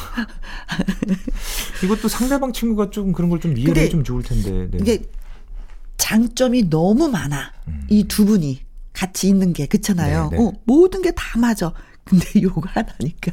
[1.84, 4.68] 이것도 상대방 친구가 좀 그런 걸 좀 이해를 해주면 좋을 텐데.
[4.70, 4.78] 네.
[4.80, 5.02] 이게
[6.08, 7.54] 장점이 너무 많아.
[7.70, 7.88] 음.
[7.90, 8.60] 이두 분이
[8.92, 10.28] 같이 있는 게 그렇잖아요.
[10.32, 10.44] 네, 네.
[10.44, 11.72] 어, 모든 게 다 맞아.
[12.04, 13.32] 근데 요거 하나니까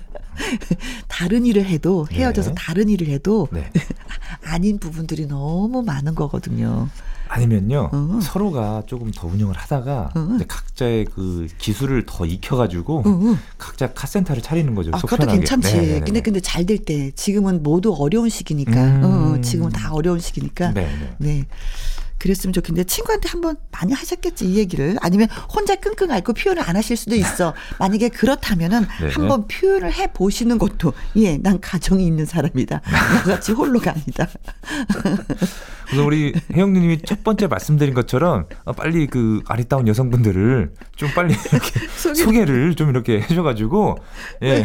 [1.09, 2.55] 다른 일을 해도 헤어져서 네.
[2.57, 3.69] 다른 일을 해도 네.
[4.47, 6.89] 아닌 부분들이 너무 많은 거거든요.
[7.27, 8.19] 아니면요 어.
[8.23, 10.39] 서로가 조금 더 운영을 하다가 어.
[10.47, 13.39] 각자의 그 기술을 더 익혀가지고 응, 응.
[13.59, 14.93] 각자 카센터를 차리는 거죠.
[14.95, 15.39] 아, 속 그것도 편하게.
[15.39, 15.75] 괜찮지.
[15.77, 16.01] 네네네.
[16.01, 18.73] 근데 근데 잘 될 때 지금은 모두 어려운 시기니까.
[18.73, 19.03] 음.
[19.05, 20.71] 어, 지금은 다 어려운 시기니까.
[20.73, 21.15] 네, 네.
[21.19, 21.47] 네.
[22.21, 24.97] 그랬으면 좋겠는데 친구한테 한번 많이 하셨겠지 이 얘기를.
[25.01, 27.55] 아니면 혼자 끙끙 앓고 표현을 안 하실 수도 있어.
[27.81, 29.11] 만약에 그렇다면은 네.
[29.11, 32.83] 한번 표현을 해 보시는 것도 예난 가정이 있는 사람이다.
[32.85, 34.29] 나같이 홀로가 아니다
[35.91, 41.81] 그래서 우리 혜영님이 첫 번째 말씀드린 것처럼 어, 빨리 그 아리따운 여성분들을 좀 빨리 이렇게
[41.97, 43.97] 소개- 소개 를 좀 이렇게 해줘가지고
[44.43, 44.63] 예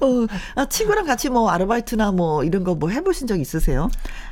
[0.00, 3.88] 어, 아, 친구랑 같이 뭐 아르바이트나 뭐 이런 거 뭐 해보신 적 있으세요?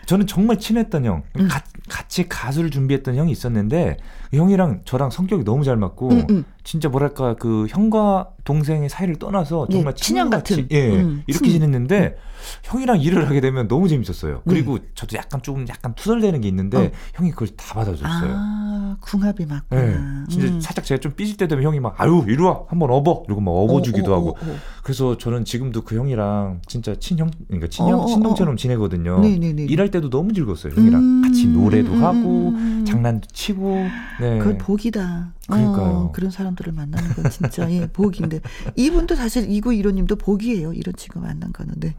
[0.06, 1.48] 저는 정말 친했던 형 음.
[1.48, 6.44] 가- 같이 가수를 준비했던 형이 있었는데 그 형이랑 저랑 성격이 너무 잘 맞고 음, 음.
[6.64, 10.68] 진짜 뭐랄까 그 형과 동생의 사이를 떠나서 예, 정말 친형 친구같이, 같은.
[10.72, 12.16] 예 음, 이렇게 친- 지냈는데
[12.64, 14.36] 형이랑 일을 하게 되면 너무 재밌었어요.
[14.36, 14.40] 네.
[14.46, 16.90] 그리고 저도 약간 좀 약간 투덜대는 게 있는데 어.
[17.14, 18.34] 형이 그걸 다 받아줬어요.
[18.36, 19.80] 아 궁합이 맞구나.
[19.82, 20.60] 네, 진짜 음.
[20.60, 23.52] 살짝 제가 좀 삐질 때 되면 형이 막 아유 이리 와 한번 업어 이러고 막
[23.52, 24.56] 업어주기도 어, 어, 하고 어, 어.
[24.82, 29.20] 그래서 저는 지금도 그 형이랑 진짜 친형 그러니까 친형 친동처럼 지내거든요.
[29.20, 29.64] 네 네 네.
[29.64, 30.72] 일할 때도 너무 즐거웠어요.
[30.74, 32.84] 형이랑 음, 같이 노래도 음, 하고 음.
[32.86, 33.86] 장난도 치고
[34.20, 34.38] 네.
[34.38, 35.34] 그건 복이다.
[35.46, 35.84] 그러니까요.
[35.84, 38.40] 어, 그런 사람들을 만나는 건 진짜 예, 복인데
[38.74, 40.72] 이분도 사실 이구 이로님도 복이에요.
[40.72, 41.74] 이런 친구 만난 거는.
[41.76, 41.94] 네.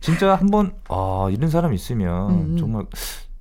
[0.00, 2.56] 진짜 한번 아 이런 사람 있으면 음, 음.
[2.58, 2.86] 정말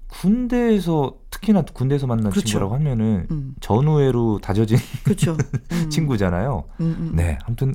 [0.07, 2.45] 군대에서 특히나 군대에서 만난 그렇죠.
[2.45, 5.35] 친구라고 하면은 음, 전우회로 다져진 그렇죠.
[5.71, 6.63] 음, 친구잖아요.
[6.81, 7.11] 음, 음.
[7.15, 7.73] 네, 아무튼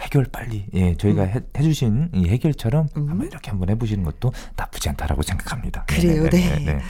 [0.00, 0.66] 해결 빨리.
[0.74, 3.08] 예, 저희가 해, 해주신 이 해결처럼 음.
[3.08, 5.84] 한번 이렇게 한번 해보시는 것도 나쁘지 않다라고 생각합니다.
[5.86, 6.64] 그래요, 네네 네, 네.
[6.74, 6.82] 네.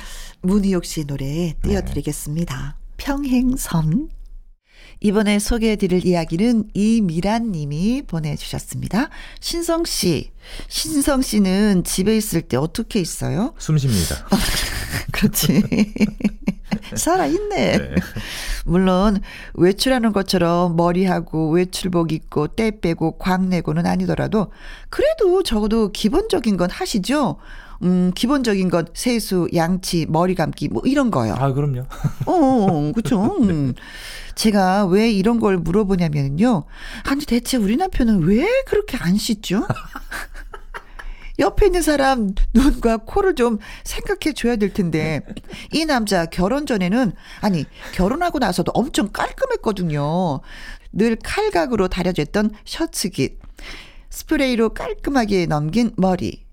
[0.42, 2.76] 문희옥 씨 노래 띄워드리겠습니다.
[2.96, 4.10] 평행선.
[5.00, 9.10] 이번에 소개해드릴 이야기는 이미란 님이 보내주셨습니다.
[9.40, 10.30] 신성 씨.
[10.68, 13.52] 신성 씨는 집에 있을 때 어떻게 있어요?
[13.58, 14.26] 숨 쉽니다.
[15.12, 15.62] 그렇지.
[16.96, 17.78] 살아있네.
[17.78, 17.94] 네.
[18.64, 19.20] 물론
[19.54, 24.52] 외출하는 것처럼 머리하고 외출복 입고 때 빼고 광 내고는 아니더라도
[24.88, 27.36] 그래도 적어도 기본적인 건 하시죠.
[27.82, 31.34] 음, 기본적인 건 세수, 양치, 머리 감기 뭐 이런 거요.
[31.38, 31.82] 아, 그럼요.
[32.26, 33.36] 어, 그쵸.
[33.42, 33.74] 음.
[34.34, 36.64] 제가 왜 이런 걸 물어보냐면요.
[37.04, 39.66] 아니, 대체 우리 남편은 왜 그렇게 안 씻죠?
[41.38, 45.20] 옆에 있는 사람 눈과 코를 좀 생각해 줘야 될 텐데,
[45.72, 50.40] 이 남자 결혼 전에는, 아니, 결혼하고 나서도 엄청 깔끔했거든요.
[50.92, 53.38] 늘 칼각으로 다려졌던 셔츠깃,
[54.08, 56.45] 스프레이로 깔끔하게 넘긴 머리,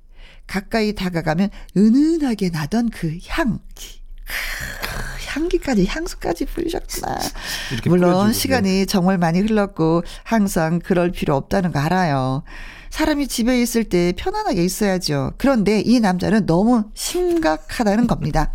[0.53, 3.57] 가까이 다가가면 은은하게 나던 그 향.
[3.75, 7.17] 크, 향기까지 향수까지 뿌리셨구나.
[7.85, 8.33] 물론 뿌려주고, 네.
[8.33, 12.43] 시간이 정말 많이 흘렀고 항상 그럴 필요 없다는 거 알아요.
[12.91, 15.33] 사람이 집에 있을 때 편안하게 있어야죠.
[15.39, 18.53] 그런데 이 남자는 너무 심각하다는 겁니다.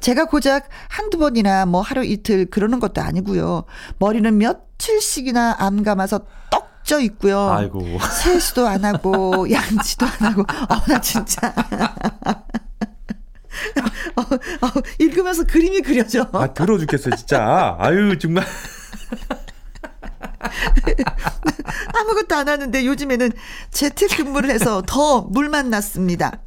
[0.00, 3.64] 제가 고작 한두 번이나 뭐 하루 이틀 그러는 것도 아니고요.
[3.98, 7.50] 머리는 며칠씩이나 안 감아서 떡 져 있고요.
[7.50, 7.98] 아이고.
[8.00, 11.54] 세수도 안 하고 양치도 안 하고 어나 진짜
[14.16, 16.28] 어, 어, 읽으면서 그림이 그려져.
[16.32, 17.76] 아, 더러워 죽겠어요, 진짜.
[17.78, 18.44] 아유, 정말.
[21.94, 23.32] 아무것도 안 하는데 요즘에는
[23.70, 26.40] 재택근무를 해서 더 물만 났습니다.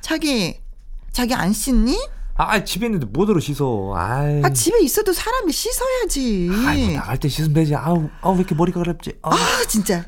[0.00, 0.60] 자기
[1.12, 1.98] 자기 안 씻니?
[2.40, 3.92] 아, 집에 있는데 뭐더러 씻어.
[3.94, 4.40] 아이.
[4.42, 6.50] 아, 집에 있어도 사람이 씻어야지.
[6.66, 7.74] 아이고, 나갈 때 씻으면 되지.
[7.74, 9.18] 아우, 아우, 왜 이렇게 머리가 그럽지?
[9.22, 9.34] 아우.
[9.34, 9.36] 아,
[9.68, 10.04] 진짜.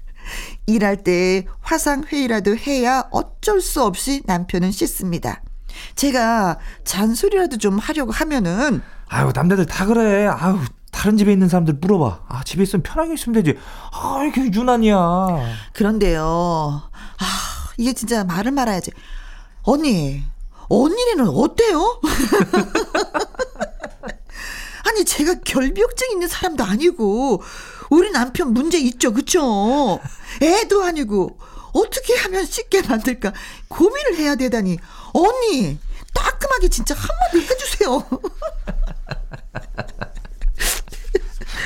[0.66, 5.42] 일할 때 화상 회의라도 해야 어쩔 수 없이 남편은 씻습니다.
[5.94, 10.26] 제가 잔소리라도 좀 하려고 하면은 아유, 남자들 다 그래.
[10.26, 10.58] 아유,
[10.90, 12.24] 다른 집에 있는 사람들 물어봐.
[12.28, 13.58] 아, 집에 있으면 편하게 있으면 되지.
[13.92, 14.96] 아, 이게 유난이야.
[15.72, 16.82] 그런데요.
[17.18, 17.24] 아,
[17.78, 18.92] 이게 진짜 말을 말아야지.
[19.62, 20.22] 언니,
[20.68, 22.00] 언니네는 어때요?
[24.84, 27.42] 아니, 제가 결벽증 있는 사람도 아니고,
[27.90, 30.00] 우리 남편 문제 있죠, 그쵸?
[30.42, 31.38] 애도 아니고,
[31.72, 33.32] 어떻게 하면 쉽게 만들까
[33.68, 34.78] 고민을 해야 되다니.
[35.12, 35.78] 언니,
[36.12, 38.08] 따끔하게 진짜 한마디 해주세요.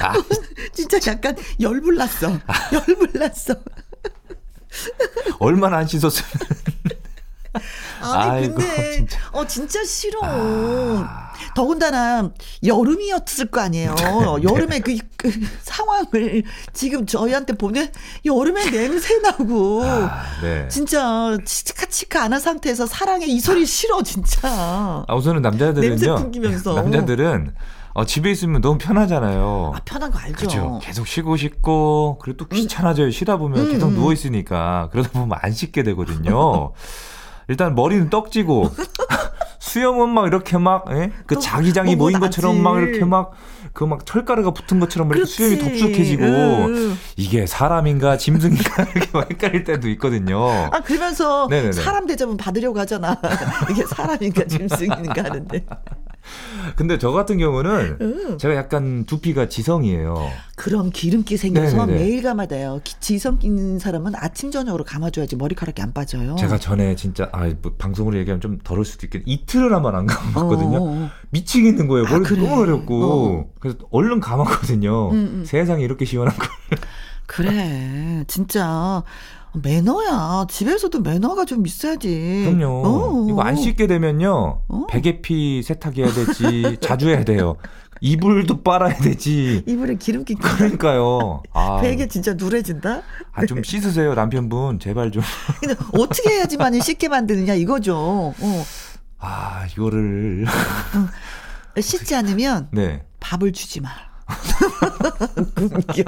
[0.03, 0.13] 아,
[0.73, 2.39] 진짜 약간 열불났어.
[2.73, 3.55] 열불났어.
[5.39, 6.31] 얼마나 안 씻었으면.
[8.01, 9.19] 아니 아이고, 근데 진짜.
[9.33, 10.21] 어 진짜 싫어.
[10.23, 11.27] 아.
[11.55, 12.31] 더군다나
[12.65, 13.95] 여름이었을 거 아니에요.
[14.43, 15.31] 여름에 그, 그
[15.63, 16.43] 상황을
[16.73, 17.91] 지금 저희한테 보내
[18.25, 20.69] 여름에 냄새 나고 아, 네.
[20.69, 24.41] 진짜 치카치카 안한 상태에서 사랑해 이 소리 싫어 진짜.
[25.07, 25.89] 아, 우선은 남자들은요.
[25.89, 26.75] 냄새 풍기면서.
[26.81, 27.55] 남자들은
[27.95, 29.73] 어, 집에 있으면 너무 편하잖아요.
[29.75, 30.37] 아 편한 거 알죠.
[30.37, 30.81] 그죠.
[30.83, 33.11] 계속 쉬고 싶고, 그리고 또 귀찮아져요.
[33.11, 33.95] 쉬다 보면 음, 계속 음.
[33.95, 34.91] 누워있으니까.
[34.93, 36.73] 그러다 보면 안 씻게 되거든요.
[37.49, 38.71] 일단 머리는 떡지고,
[39.59, 41.13] 수염은 막 이렇게 막, 예?
[41.27, 42.89] 그또 자기장이 뭐뭐 모인 것처럼 막 나지.
[42.91, 43.33] 이렇게 막,
[43.73, 45.79] 그막 철가루가 붙은 것처럼 이렇게 수염이 그렇지.
[45.81, 46.97] 덥석해지고, 응.
[47.17, 50.49] 이게 사람인가 짐승인가 이렇게 막 헷갈릴 때도 있거든요.
[50.73, 51.73] 아 그러면서 네네네.
[51.73, 53.21] 사람 대접은 받으려고 하잖아.
[53.71, 55.65] 이게 사람인가 짐승인가 하는데.
[56.75, 58.39] 근데 저 같은 경우는 응.
[58.39, 60.15] 제가 약간 두피가 지성이에요.
[60.57, 61.99] 그럼 기름기 생겨서 네네네.
[61.99, 62.81] 매일 감아다요.
[62.83, 66.35] 기- 지성 있는 사람은 아침 저녁으로 감아줘야지 머리카락이 안 빠져요.
[66.39, 70.79] 제가 전에 진짜 아 뭐, 방송으로 얘기하면 좀 더러울 수도 있겠 이틀을 한번 안 감았거든요.
[70.79, 71.11] 어, 어, 어.
[71.31, 72.07] 미치겠는 거예요.
[72.07, 72.43] 아, 머리 그래.
[72.43, 73.47] 너무 어렵고 어.
[73.61, 75.11] 그래서 얼른 감았거든요.
[75.11, 75.45] 음, 음.
[75.47, 76.49] 세상에 이렇게 시원한 걸.
[77.27, 79.03] 그래, 진짜
[79.63, 80.47] 매너야.
[80.49, 82.45] 집에서도 매너가 좀 있어야지.
[82.45, 82.83] 그럼요.
[82.87, 83.57] 어, 이거 안 어.
[83.57, 84.63] 씻게 되면요.
[84.69, 84.87] 어.
[84.89, 86.79] 베개피 세탁해야 되지.
[86.81, 87.57] 자주 해야 돼요.
[88.03, 89.63] 이불도 빨아야 되지.
[89.67, 90.41] 이불에 기름기 껴.
[90.57, 91.43] 그러니까요.
[91.55, 93.03] 아, 베개 진짜 누래진다.
[93.33, 95.23] 아, 좀 씻으세요 남편분 제발 좀.
[95.61, 97.97] 근데 어떻게 해야지만이 쉽게 만드느냐 이거죠.
[97.97, 98.65] 어.
[99.19, 100.45] 아 이거를
[101.81, 103.03] 씻지 않으면 네.
[103.21, 103.89] 밥을 주지 마.
[105.57, 106.05] 웃겨.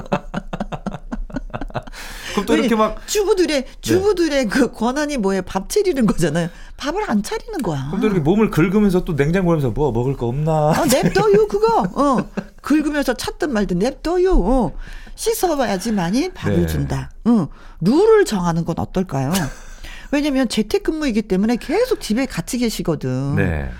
[2.44, 5.42] 그럼 또 이렇게 막 주부들의 주부들의 그 권한이 뭐예요?
[5.42, 6.48] 밥 차리는 거잖아요.
[6.76, 7.86] 밥을 안 차리는 거야.
[7.88, 10.70] 그럼 또 이렇게 몸을 긁으면서 또 냉장고에서 뭐 먹을 거 없나?
[10.70, 11.82] 어, 냅둬요 그거.
[11.94, 12.28] 어.
[12.62, 14.34] 긁으면서 찾든 말든 냅둬요.
[14.34, 14.72] 어.
[15.14, 16.66] 씻어봐야지만이 밥을 네.
[16.66, 17.10] 준다.
[17.26, 17.48] 응.
[17.80, 19.32] 룰을 정하는 건 어떨까요?
[20.12, 23.34] 왜냐면 재택근무이기 때문에 계속 집에 같이 계시거든.
[23.36, 23.70] 네.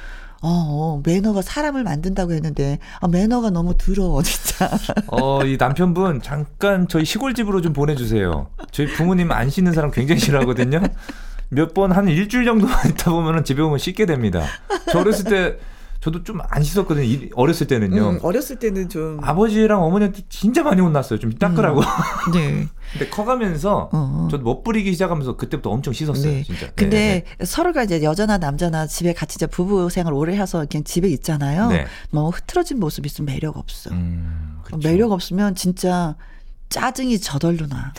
[0.40, 4.70] 어, 어, 매너가 사람을 만든다고 했는데 아, 매너가 너무 더러워 진짜.
[5.08, 8.48] 어, 이 남편분 잠깐 저희 시골집으로 좀 보내주세요.
[8.70, 10.80] 저희 부모님 안 씻는 사람 굉장히 싫어하거든요.
[11.50, 14.44] 몇 번 한 일주일 정도만 있다 보면은 집에 오면 씻게 됩니다.
[14.92, 15.56] 저 어렸을 때
[16.10, 17.04] 저도 좀 안 씻었거든요.
[17.04, 18.08] 이- 어렸을 때는요.
[18.10, 21.18] 음, 어렸을 때는 좀 아버지랑 어머니한테 진짜 많이 혼났어요.
[21.18, 21.82] 좀 닦으라고.
[22.32, 22.66] 네.
[22.92, 24.28] 근데 커가면서 어.
[24.30, 26.32] 저도 멋부리기 시작하면서 그때부터 엄청 씻었어요.
[26.32, 26.42] 네.
[26.42, 26.68] 진짜.
[26.74, 31.08] 근데 네, 서로가 이제 여자나 남자나 집에 같이 이제 부부 생활 오래 해서 그냥 집에
[31.08, 31.68] 있잖아요.
[31.68, 31.86] 네.
[32.10, 33.90] 너무 흐트러진 모습 있으면 매력 없어.
[33.90, 34.78] 음, 그쵸.
[34.82, 36.16] 매력 없으면 진짜
[36.70, 37.92] 짜증이 저절로 나.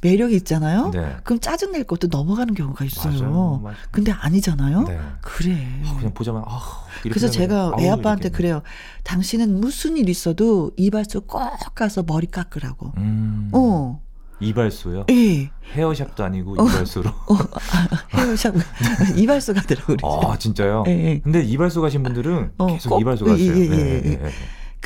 [0.00, 0.90] 매력이 있잖아요.
[0.92, 1.16] 네.
[1.24, 3.18] 그럼 짜증 낼 것도 넘어가는 경우가 있어요.
[3.20, 3.60] 맞아요.
[3.62, 3.76] 맞아요.
[3.90, 4.82] 근데 아니잖아요.
[4.84, 5.00] 네.
[5.22, 5.66] 그래.
[5.86, 6.60] 아, 그냥 보자마자 아,
[7.04, 8.28] 이렇게 그래서 제가 애 아빠한테.
[8.30, 8.62] 그래요.
[9.04, 11.40] 당신은 무슨 일 있어도 이발소 꼭
[11.74, 12.92] 가서 머리 깎으라고.
[12.98, 14.00] 음, 어.
[14.38, 15.06] 이발소요?
[15.10, 15.50] 예.
[15.74, 17.10] 헤어샵도 아니고 이발소로.
[18.14, 18.54] 헤어샵
[19.16, 20.06] 이발소 가더라고 그러죠.
[20.30, 20.84] 아 진짜요?
[20.88, 21.20] 예, 예.
[21.20, 23.52] 근데 이발소 가신 분들은 어, 계속 꼭- 이발소 가세요.
[23.56, 24.16] 예, 예, 네, 예, 네, 예.
[24.18, 24.30] 네.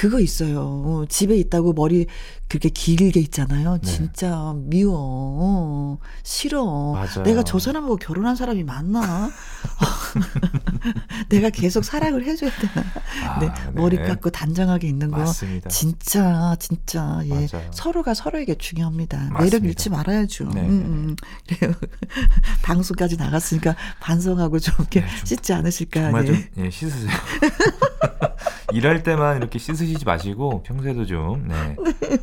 [0.00, 0.60] 그거 있어요.
[0.62, 2.06] 어, 집에 있다고 머리
[2.48, 3.78] 그렇게 길게 있잖아요.
[3.82, 3.86] 네.
[3.86, 4.94] 진짜 미워.
[4.96, 6.92] 어, 싫어.
[6.94, 7.22] 맞아요.
[7.22, 9.30] 내가 저 사람하고 결혼한 사람이 맞나?
[11.28, 12.86] 내가 계속 사랑을 해줘야 되나?
[13.26, 13.70] 아, 네, 네.
[13.74, 15.18] 머리 깎고 단정하게 있는 거.
[15.18, 15.68] 맞습니다.
[15.68, 17.46] 진짜, 진짜, 예.
[17.52, 17.70] 맞아요.
[17.70, 19.18] 서로가 서로에게 중요합니다.
[19.18, 19.42] 맞습니다.
[19.42, 20.48] 매력 잃지 말아야죠.
[20.54, 20.62] 네.
[20.62, 21.16] 음, 음.
[21.46, 21.74] 그래요.
[22.64, 26.00] 방송까지 나갔으니까 반성하고 좀 이렇게 네, 좀 씻지 않으실까.
[26.00, 26.32] 정말 네.
[26.32, 27.10] 좀 예, 씻으세요.
[28.72, 31.76] 일할 때만 이렇게 씻으시 지 마시고 평소에도 좀 네.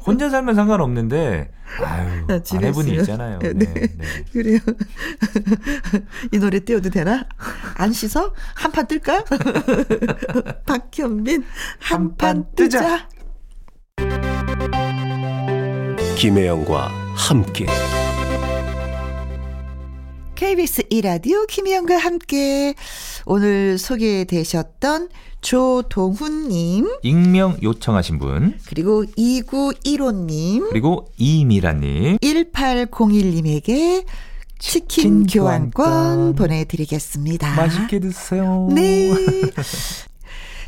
[0.06, 1.52] 혼자 살면 상관없는데
[1.84, 2.96] 아유 아, 아내분이.
[2.98, 3.40] 있잖아요.
[3.40, 3.54] 네.
[3.54, 3.74] 네.
[3.74, 3.88] 네.
[4.32, 4.60] 그래요.
[6.32, 7.26] 이 노래 띄워도 되나?
[7.76, 8.34] 안 씻어?
[8.56, 9.24] 한판 뜰까?
[10.66, 11.44] 박현민,
[11.80, 13.08] 한판 뜨자.
[16.18, 17.68] 김혜영과 함께
[20.38, 22.76] KBS 이라디오 김희영과 함께
[23.26, 25.10] 오늘 소개되셨던
[25.42, 34.06] 조동훈님 익명 요청하신 분 그리고 2915님 그리고 이미라님 1801님에게
[34.60, 37.56] 치킨, 치킨 교환권, 교환권 보내드리겠습니다.
[37.56, 38.70] 맛있게 드세요.
[38.72, 39.12] 네.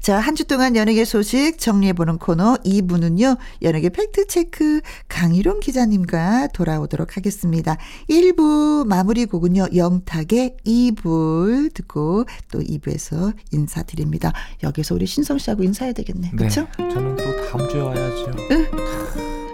[0.01, 7.75] 자, 한 주 동안 연예계 소식 정리해보는 코너 2부는요, 연예계 팩트체크 강희룡 기자님과 돌아오도록 하겠습니다.
[8.09, 14.31] 1부 마무리 곡은요, 영탁의 2부 듣고 또 2부에서 인사드립니다.
[14.63, 16.31] 여기서 우리 신성 씨하고 인사해야 되겠네.
[16.38, 16.65] 그쵸?
[16.77, 18.31] 네, 저는 또 다음 주에 와야죠.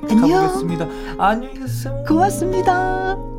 [0.08, 0.30] 안녕.
[0.30, 0.88] 가보겠습니다.
[1.18, 2.04] 안녕히 계세요.
[2.08, 3.35] 고맙습니다.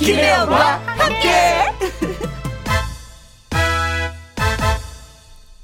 [0.00, 1.28] 김혜영과 함께.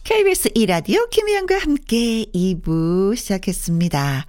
[0.05, 4.27] KBS 이라디오 김혜영과 함께 2부 시작했습니다.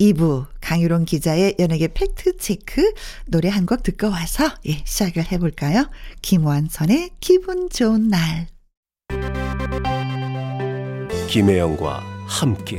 [0.00, 2.92] 2부 강유론 기자의 연예계 팩트체크
[3.28, 5.88] 노래 한 곡 듣고 와서 예, 시작을 해볼까요?
[6.20, 8.48] 김완선의 기분 좋은 날.
[11.28, 12.78] 김혜영과 함께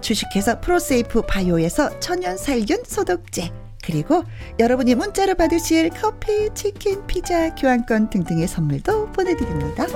[0.00, 3.50] 주식회사 프로세이프 바이오에서 천연 살균 소독제
[3.84, 4.24] 그리고
[4.58, 9.86] 여러분이 문자로 받으실 커피, 치킨, 피자, 교환권 등등의 선물도 보내드립니다.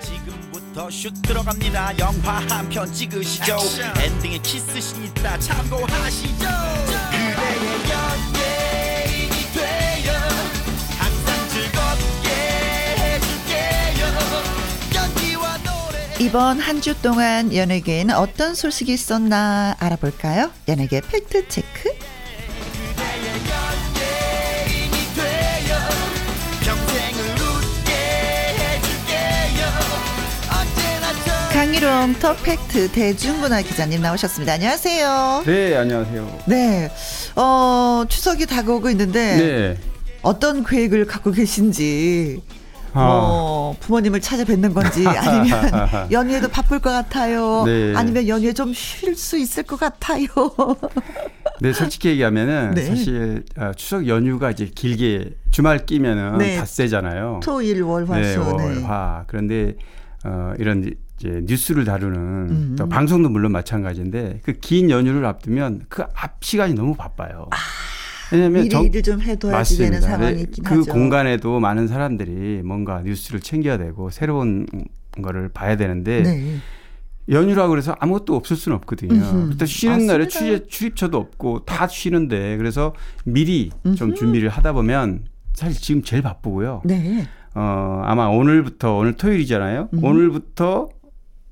[0.00, 1.98] 지금부터 슛 들어갑니다.
[1.98, 3.56] 영화 한 편 찍으시죠.
[4.04, 6.46] 엔딩에 키스신 있다 참고하시죠
[16.20, 20.50] 이번 한 주 동안 연예계에는 어떤 소식이 있었나 알아볼까요?
[20.68, 21.90] 연예계 팩트 체크.
[31.52, 34.54] 강일홍 더 팩트 대중문화 기자님 나오셨습니다.
[34.54, 35.42] 안녕하세요.
[35.46, 36.38] 네, 안녕하세요.
[36.46, 36.90] 네.
[37.36, 39.76] 어, 추석이 다가오고 있는데 네.
[40.22, 42.40] 어떤 계획을 갖고 계신지
[42.92, 43.04] 아.
[43.04, 47.64] 뭐 부모님을 찾아뵙는 건지 아니면 연휴에도 바쁠 것 같아요.
[47.64, 47.94] 네.
[47.96, 50.26] 아니면 연휴에 좀 쉴 수 있을 것 같아요.
[51.60, 52.84] 네, 솔직히 얘기하면은 네.
[52.86, 56.56] 사실 어, 추석 연휴가 이제 길게 주말 끼면은 네.
[56.56, 57.40] 닷새잖아요.
[57.42, 58.20] 토일 월화수.
[58.20, 59.24] 네, 월, 화.
[59.26, 59.74] 그런데
[60.24, 62.76] 어, 이런 이제 뉴스를 다루는 음.
[62.78, 67.48] 또 방송도 물론 마찬가지인데 그 긴 연휴를 앞두면 그 앞 시간이 너무 바빠요.
[68.32, 70.92] 왜냐하면 아, 미리 일을 좀 해둬야지 되는 상황이 네, 있긴 그 하죠.
[70.92, 74.66] 공간에도 많은 사람들이 뭔가 뉴스를 챙겨야 되고 새로운
[75.22, 76.56] 거를 봐야 되는데 네.
[77.28, 79.12] 연휴라고 그래서 아무것도 없을 수는 없거든요.
[79.14, 79.56] 음흠.
[79.58, 80.28] 또 쉬는 날에 맞습니다.
[80.28, 84.14] 취재, 출입처도 없고 다 쉬는데 그래서 미리 좀 음흠.
[84.14, 85.24] 준비를 하다 보면
[85.54, 86.82] 사실 지금 제일 바쁘고요.
[86.84, 87.26] 네.
[87.54, 89.88] 어, 아마 오늘부터 오늘 토요일이잖아요.
[89.92, 90.04] 음.
[90.04, 90.88] 오늘부터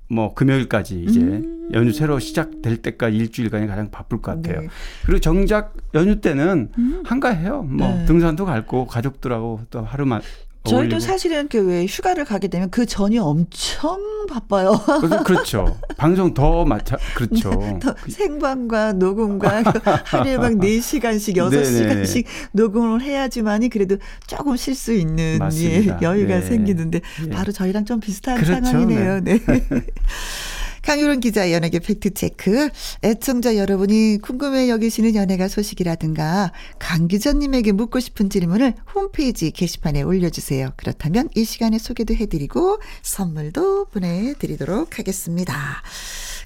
[0.09, 1.71] 뭐 금요일까지 이제 음.
[1.75, 4.63] 연휴 새로 시작될 때까지 일주일간이 가장 바쁠 것 같아요.
[4.63, 4.69] 네.
[5.05, 7.03] 그리고 정작 연휴 때는 음.
[7.05, 7.63] 한가해요.
[7.63, 8.05] 뭐 네.
[8.07, 10.23] 등산도 갈고 가족들하고 또 하루 만
[10.65, 11.01] 저희도.
[11.01, 14.79] 사실은 그왜 휴가를 가게 되면 그 전이 엄청 바빠요.
[15.25, 15.79] 그렇죠.
[15.97, 17.51] 방송 더 마차 그렇죠.
[17.81, 23.97] 더 생방과 녹음과 그 하루에 막 4시간씩, 6시간씩 녹음을 해야지만이 그래도
[24.27, 25.87] 조금 쉴 수 있는 예.
[26.03, 26.43] 여유가 네.
[26.43, 27.31] 생기는데 예.
[27.31, 28.65] 바로 저희랑 좀 비슷한 그렇죠.
[28.65, 29.21] 상황이네요.
[29.21, 29.41] 네.
[30.89, 32.71] 강유론 기자 연예계 팩트체크.
[33.05, 40.73] 애청자 여러분이 궁금해 여기시는 연예가 소식이라든가 강 기자님에게 묻고 싶은 질문을 홈페이지 게시판에 올려주세요.
[40.79, 45.55] 그렇다면 이 시간에 소개도 해드리고 선물도 보내드리도록 하겠습니다.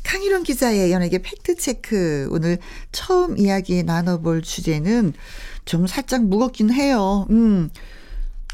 [0.03, 2.27] 강희론 기자의 연예계 팩트체크.
[2.33, 2.59] 오늘
[2.91, 5.13] 처음 이야기 나눠볼 주제는
[5.67, 7.29] 좀 살짝 무겁긴 해요.
[7.31, 7.71] 음.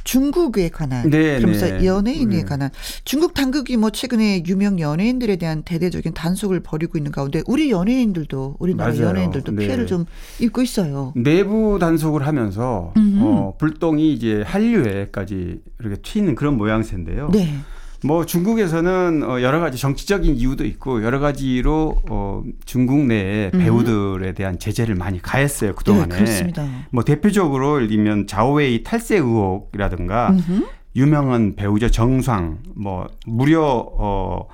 [0.09, 1.85] 중국에 관한 네, 그러면서 네.
[1.85, 2.43] 연예인에 네.
[2.43, 2.71] 관한
[3.05, 8.91] 중국 당국이 뭐 최근에 유명 연예인들에 대한 대대적인 단속을 벌이고 있는 가운데 우리 연예인들도 우리나라
[8.91, 9.09] 맞아요.
[9.09, 9.67] 연예인들도 네.
[9.67, 10.07] 피해를 좀
[10.41, 11.13] 입고 있어요.
[11.15, 12.95] 내부 단속을 하면서.
[12.97, 17.29] 어, 불똥이 이제 한류에까지 이렇게 튀는 그런 모양새인데요.
[17.31, 17.59] 네.
[18.05, 23.59] 뭐 중국에서는 어, 여러 가지 정치적인 이유도 있고 여러 가지로 어, 중국 내에 음.
[23.59, 26.09] 배우들에 대한 제재를 많이 가했어요 그 동안에.
[26.09, 26.67] 네, 그렇습니다.
[26.91, 30.67] 뭐 대표적으로 예를 들면 자오웨이 탈세 의혹이라든가 음흠.
[30.97, 34.47] 유명한 배우죠 정솽 뭐 무려 어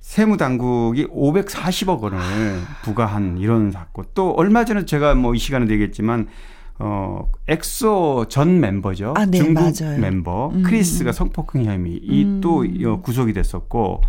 [0.00, 2.18] 세무 당국이 540억 원을
[2.82, 4.06] 부과한 이런 사건.
[4.14, 6.28] 또 얼마 전에 제가 뭐 이 시간에 얘기했지만
[6.78, 9.14] 어 엑소 전 멤버죠.
[9.16, 9.98] 아, 네, 중국 맞아요.
[9.98, 10.62] 멤버 음.
[10.62, 12.38] 크리스가 성폭행 혐의 음.
[12.40, 14.00] 이또 어, 구속이 됐었고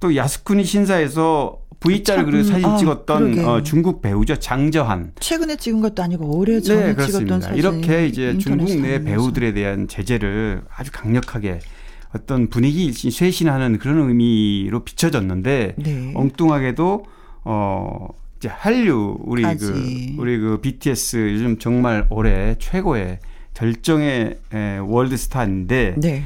[0.00, 3.38] 또 야스쿠니 신사에서 V자를 참, 그리고 사진 아, 찍었던.
[3.44, 5.12] 어, 중국 배우죠 장저한.
[5.20, 7.40] 최근에 찍은 것도 아니고 오래 전에 네, 찍었던 그렇습니다.
[7.40, 7.56] 사진.
[7.56, 9.00] 이렇게 이제 중국 내.
[9.04, 11.60] 배우들에 대한 제재를 아주 강력하게
[12.12, 16.12] 어떤 분위기 쇄신하는 그런 의미로 비춰졌는데 네.
[16.16, 17.04] 엉뚱하게도
[17.44, 18.08] 어
[18.38, 19.66] 이제 한류 우리 까지.
[20.16, 23.18] 그 우리 그 BTS 요즘 정말 올해 최고의
[23.52, 26.22] 절정의 에, 월드 스타인데 네.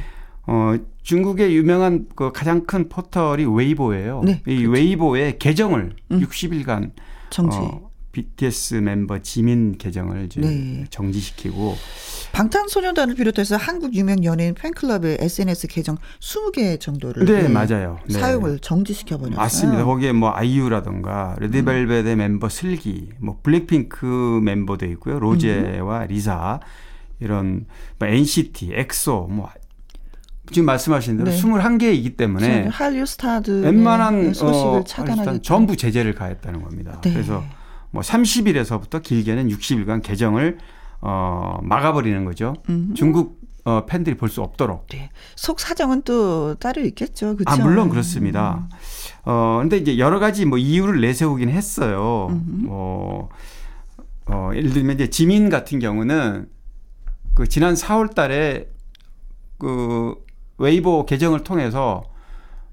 [0.46, 4.22] 어 중국의 유명한 그 가장 큰 포털이 웨이보예요.
[4.24, 6.20] 네, 이 웨이보의 계정을 음.
[6.20, 6.90] 60일간
[7.30, 7.56] 정지.
[7.56, 10.84] 어, BTS 멤버 지민 계정을 이제 네.
[10.90, 11.76] 정지시키고
[12.32, 17.98] 방탄소년단을 비롯해서 한국 유명 연예인 팬클럽의 SNS 계정 20개 정도를 네, 네, 맞아요.
[18.06, 18.18] 네.
[18.18, 19.36] 사용을 정지시켜 버렸어요.
[19.36, 19.84] 맞습니다.
[19.84, 21.42] 거기에 뭐 아이유라던가 음.
[21.42, 25.18] 레드벨벳의 멤버 슬기, 뭐 블랙핑크 멤버도 있고요.
[25.18, 26.60] 로제와 리사
[27.20, 27.66] 이런
[27.98, 29.50] 뭐 NCT, 엑소 뭐
[30.50, 31.36] 지금 말씀하신 대로 네.
[31.40, 37.00] 21개이기 때문에 한류 스타들 웬만한 소식을 어, 차단하기 일단 전부 제재를 가했다는 겁니다.
[37.00, 37.12] 네.
[37.12, 37.42] 그래서
[37.93, 40.59] 뭐 30일에서부터 길게는 60일간 계정을
[41.01, 42.55] 어 막아버리는 거죠.
[42.68, 42.93] 음.
[42.97, 44.88] 중국 어, 팬들이 볼 수 없도록.
[44.88, 45.09] 네.
[45.36, 47.36] 속 사정은 또 따로 있겠죠.
[47.36, 47.62] 그렇죠?
[47.62, 48.66] 아 물론 그렇습니다.
[49.24, 52.26] 어 근데 이제 여러 가지 뭐 이유를 내세우긴 했어요.
[52.30, 52.66] 음흠.
[52.66, 53.28] 뭐
[54.26, 56.49] 어, 예를 들면 이제 지민 같은 경우는
[57.34, 58.68] 그 지난 4월 달에
[59.59, 60.14] 그
[60.59, 62.05] 웨이보 계정을 통해서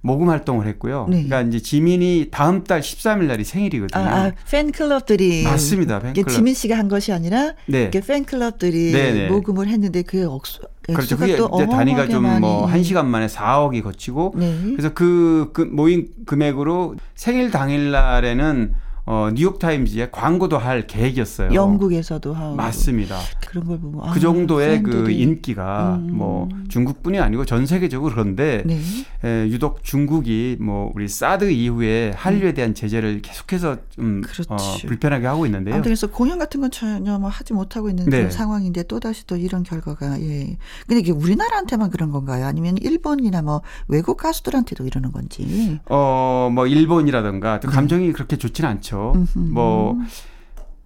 [0.01, 1.07] 모금 활동을 했고요.
[1.09, 1.25] 네.
[1.25, 4.01] 그러니까 이제 지민이 다음 달 13일 날이 생일이거든요.
[4.01, 5.99] 아, 아, 팬클럽들이 맞습니다.
[5.99, 6.29] 팬클럽.
[6.29, 7.89] 지민 씨가 한 것이 아니라 네.
[7.91, 9.27] 팬클럽들이 네, 네.
[9.27, 11.17] 모금을 했는데 그 억수 그렇죠.
[11.17, 12.71] 그게 또 이제 단위가 어마어마하게 좀뭐 많이.
[12.71, 14.57] 한 시간 만에 4억이 거치고 네.
[14.71, 18.73] 그래서 그, 그 모인 금액으로 생일 당일 날에는
[19.05, 21.53] 어, 뉴욕 타임즈에 광고도 할 계획이었어요.
[21.53, 23.17] 영국에서도 하고 맞습니다.
[23.47, 25.19] 그런 걸 보고 아, 그 정도의 그 팬들이.
[25.21, 26.09] 인기가 음.
[26.15, 28.79] 뭐 중국뿐이 아니고 전 세계적으로 그런데 네.
[29.23, 34.45] 에, 유독 중국이 뭐 우리 사드 이후에 한류에 대한 제재를 계속해서 좀 그렇지.
[34.49, 35.73] 어, 불편하게 하고 있는데요.
[35.73, 38.29] 아무튼 그래서 공연 같은 건 전혀 뭐 하지 못하고 있는 네.
[38.29, 40.55] 상황인데 또 다시 또 이런 결과가 예.
[40.87, 42.45] 근데 이게 우리나라한테만 그런 건가요?
[42.45, 45.79] 아니면 일본이나 뭐 외국 가수들한테도 이러는 건지?
[45.89, 48.98] 어, 뭐 일본이라든가 또 감정이 그렇게 좋지는 않죠.
[49.15, 49.19] 네.
[49.19, 49.39] 음흠.
[49.51, 49.97] 뭐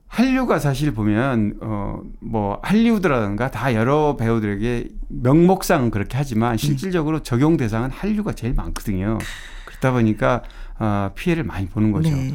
[0.08, 8.34] 한류가 사실 보면 어뭐 할리우드라든가 다 여러 배우들에게 명목상 그렇게 하지만 실질적으로 적용 대상은 한류가
[8.34, 9.18] 제일 많거든요.
[9.66, 10.44] 그렇다 보니까
[10.80, 12.10] 어 피해를 많이 보는 거죠.
[12.10, 12.32] 네.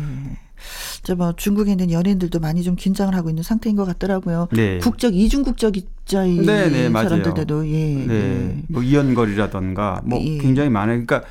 [1.04, 4.48] 저뭐 중국에 있는 연예인들도 많이 좀 긴장을 하고 있는 상태인 것 같더라고요.
[4.52, 4.78] 네.
[4.78, 6.90] 국적 이중 국적자인 네, 네.
[6.90, 7.94] 사람들도 예.
[7.94, 8.14] 네.
[8.14, 8.62] 예.
[8.68, 10.38] 뭐 이연걸이라던가 뭐 예.
[10.38, 11.04] 굉장히 많아요.
[11.04, 11.22] 그러니까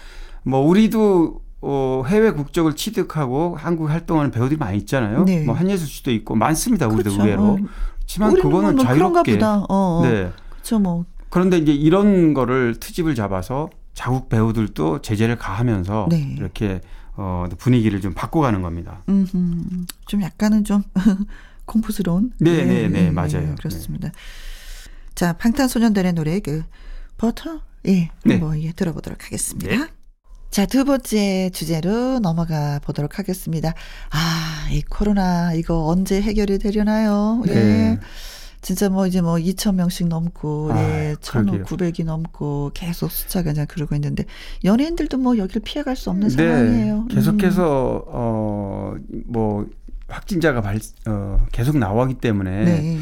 [0.43, 5.23] 뭐 우리도 어, 해외 국적을 취득하고 한국 활동하는 배우들이 많이 있잖아요.
[5.23, 5.43] 네.
[5.43, 6.87] 뭐 한예슬 씨도 있고 많습니다.
[6.87, 7.21] 우리도 그렇죠.
[7.23, 7.43] 의외로.
[7.43, 7.57] 어.
[8.01, 9.43] 하지만 그거는 뭐 그런가 자유롭게.
[9.43, 10.01] 어, 어.
[10.03, 10.31] 네.
[10.49, 11.05] 그렇죠 뭐.
[11.29, 16.35] 그런데 이제 이런 거를 트집을 잡아서 자국 배우들도 제재를 가하면서 네.
[16.37, 16.81] 이렇게
[17.15, 19.01] 어, 분위기를 좀 바꿔가는 겁니다.
[19.09, 19.85] 음흠.
[20.05, 20.83] 좀 약간은 좀
[21.65, 22.31] 공포스러운.
[22.39, 23.55] 네, 네, 네, 맞아요.
[23.57, 24.11] 그렇습니다.
[25.15, 26.63] 자, 방탄소년단의 노래 그
[27.17, 28.35] 버터 예, 네.
[28.35, 29.87] 한번 예, 들어보도록 하겠습니다.
[30.47, 30.51] 네.
[30.51, 33.73] 자, 두 번째 주제로 넘어가 보도록 하겠습니다.
[34.09, 37.43] 아, 이 코로나 이거 언제 해결이 되려나요?
[37.47, 37.53] 예.
[37.53, 37.99] 네.
[38.61, 41.63] 진짜 뭐 이제 뭐 2천 명씩 넘고 아, 예, 그러게요.
[41.63, 44.25] 1,900이 넘고 계속 숫자가 이제 그러고 있는데
[44.63, 46.95] 연예인들도 뭐 여기를 피해갈 수 없는 네, 상황이에요.
[46.97, 47.07] 음.
[47.07, 49.67] 계속해서 어뭐
[50.07, 52.99] 확진자가 발, 어, 계속 나오기 때문에 네.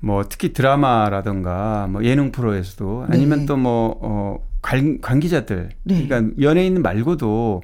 [0.00, 3.46] 뭐 특히 드라마라든가 뭐 예능 프로에서도 아니면 네.
[3.46, 6.06] 또뭐 어, 관, 관계자들 네.
[6.06, 7.62] 그러니까 연예인 말고도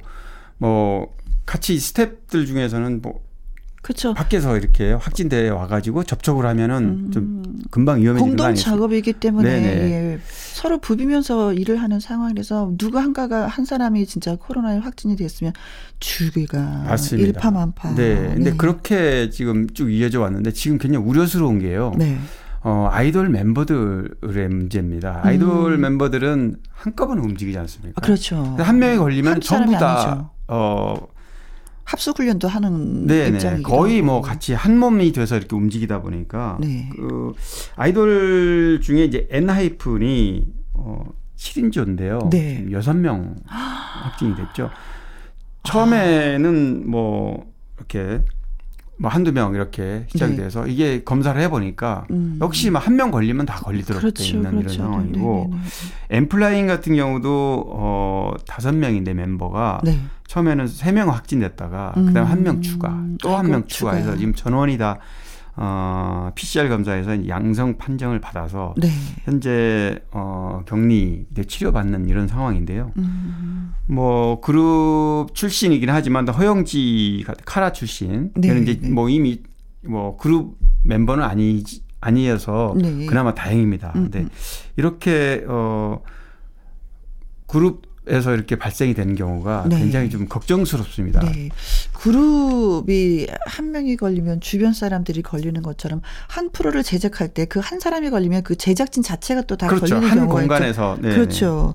[0.59, 3.27] 뭐 같이 스탭들 중에서는 뭐
[3.87, 4.15] 그렇죠.
[4.15, 8.47] 밖에서 이렇게 확진돼 와가지고 접촉을 하면은 좀 금방 위험해지는 거 음.
[8.47, 8.55] 공동?
[8.57, 9.49] 작업이기 때문에.
[9.49, 15.53] 예, 서로 부비면서 일을 하는 상황이라서 누구 한가가 한 사람이 진짜 코로나에 확진이 됐으면
[16.01, 17.29] 주기가 맞습니다.
[17.29, 17.95] 일파만파.
[17.95, 21.93] 네, 근데 그렇게 지금 쭉 이어져 왔는데 지금 굉장히 우려스러운 게요.
[21.97, 22.19] 네.
[22.69, 25.21] 어, 아이돌 멤버들의 문제입니다.
[25.23, 25.81] 아이돌 음.
[25.83, 27.93] 멤버들은 한꺼번에 움직이지 않습니까?
[27.95, 28.57] 아, 그렇죠.
[28.59, 30.31] 한 명이 걸리면 한 전부 다 아니죠.
[30.49, 30.97] 어,
[31.85, 34.07] 합숙 훈련도 하는 네네 거의 하고.
[34.07, 36.91] 뭐 같이 한 몸이 돼서 이렇게 움직이다 보니까 네.
[36.97, 37.35] 그
[37.77, 41.05] 아이돌 중에 이제 엔하이픈이 어
[41.37, 42.31] 7인조인데요.
[42.31, 42.67] 네.
[42.73, 44.71] 여섯 명 확진이 됐죠.
[45.63, 47.47] 처음에는 뭐
[47.77, 48.25] 이렇게
[48.99, 50.45] 뭐 한두 명 이렇게 시작이 네.
[50.45, 52.39] 돼서 이게 검사를 해 보니까 음.
[52.41, 54.75] 역시 뭐한명 걸리면 다 걸리도록 돼 그렇죠, 있는 그렇죠.
[54.75, 55.59] 이런 상황이고 네,
[56.09, 59.93] 네, 엠플라잉 같은 경우도 어 다섯 명인데 멤버가 네.
[59.93, 60.01] 네.
[60.29, 62.07] 처음에는 세 명 확진됐다가 음.
[62.07, 62.89] 그다음 한명 추가
[63.23, 64.17] 또 한 명 추가해서 추가.
[64.17, 64.99] 지금 전원이 다
[65.59, 68.89] 어, PCR 검사에서 양성 판정을 받아서 네.
[69.25, 72.93] 현재 어, 격리 치료받는 이런 상황인데요.
[72.99, 73.75] 음.
[73.87, 78.91] 뭐 그룹 출신이긴 하지만 또 허영지 카라 출신 네, 이제 네.
[78.91, 79.43] 뭐 이미
[79.83, 81.63] 뭐 그룹 멤버는 아니
[82.01, 83.07] 아니어서 네.
[83.07, 83.93] 그나마 다행입니다.
[83.97, 84.29] 음, 근데 음.
[84.77, 86.03] 이렇게 어
[87.47, 89.79] 그룹 에서 이렇게 발생이 되는 경우가 네.
[89.79, 91.21] 굉장히 좀 걱정스럽습니다.
[91.21, 91.49] 네.
[91.93, 98.11] 그룹이 한 명이 걸리면 주변 사람들이 걸리는 것처럼 한 프로를 제작할 때 그 한 사람이
[98.11, 99.87] 걸리면 그 제작진 자체가 또다 그렇죠.
[99.97, 100.49] 걸리는 한 경우가 있죠.
[100.49, 101.75] 공간에서 네, 그렇죠.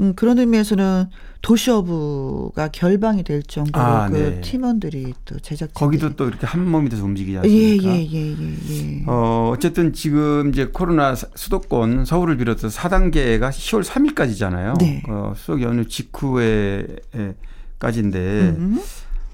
[0.00, 1.06] 음, 그런 의미에서는
[1.42, 4.40] 도시어부가 결방이 될 정도로 아, 그 네.
[4.40, 7.88] 팀원들이 또 제작진 거기도 또 이렇게 한 몸이 돼서 움직이지 예, 않습니까?
[7.88, 9.02] 예, 예, 예, 예.
[9.06, 14.78] 어, 어쨌든 지금 이제 코로나 사- 수도권 서울을 비롯해서 4단계가 10월 3일까지잖아요.
[14.78, 15.02] 네.
[15.08, 18.18] 어, 수석 연휴 직후에까지인데
[18.58, 18.78] 음.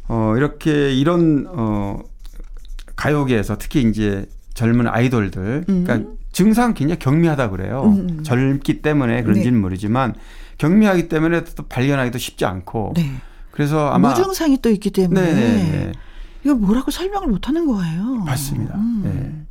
[0.08, 1.98] 어, 이렇게 이런 어,
[2.94, 6.00] 가요계에서 특히 이제 젊은 아이돌들 그러니까
[6.32, 7.94] 증상 굉장히 경미하다 그래요.
[7.98, 8.22] 음.
[8.22, 9.60] 젊기 때문에 그런지는 네.
[9.60, 10.14] 모르지만
[10.58, 13.10] 경미하기 때문에 또 발견하기도 쉽지 않고 네.
[13.50, 15.92] 그래서 아마 무증상이 또 있기 때문에 네, 네, 네.
[16.44, 18.04] 이거 뭐라고 설명을 못 하는 거예요.
[18.24, 18.74] 맞습니다.
[18.76, 19.02] 음.
[19.04, 19.46] 네.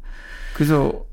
[0.56, 1.04] 그래서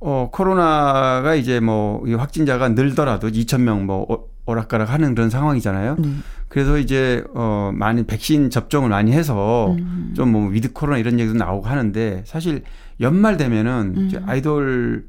[0.00, 5.96] 어 코로나가 이제 뭐이 확진자가 늘더라도 2천 명뭐 오락가락 하는 그런 상황이잖아요.
[5.98, 6.10] 네.
[6.48, 10.14] 그래서 이제 어 많이 백신 접종을 많이 해서 음.
[10.16, 12.62] 좀뭐 위드 코로나 이런 얘기도 나오고 하는데 사실
[13.00, 14.24] 연말 되면은 음.
[14.26, 15.06] 아이돌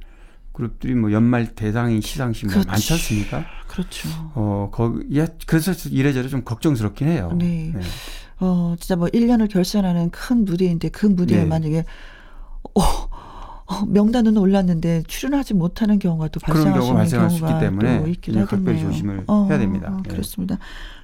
[0.57, 2.67] 그룹들이 뭐 연말 대상이 시상식 뭐 그렇지.
[2.67, 3.45] 많지 않습니까?
[3.67, 4.09] 그렇죠.
[4.33, 7.31] 어 거기 예, 그래서 이래저래 좀 걱정스럽긴 해요.
[7.37, 7.73] 네.
[8.39, 11.45] 어, 진짜 뭐 1년을 결산하는 큰 무대인데 그 무대에 네.
[11.45, 11.85] 만약에
[12.73, 18.45] 어, 어, 명단은 올랐는데 출연하지 못하는 경우가 또 발생할 수 있는 경우가 있기 때문에 네,
[18.45, 18.81] 각별히.
[18.81, 19.91] 조심을 어, 해야 됩니다.
[19.91, 20.09] 어, 네.
[20.09, 20.57] 그렇습니다.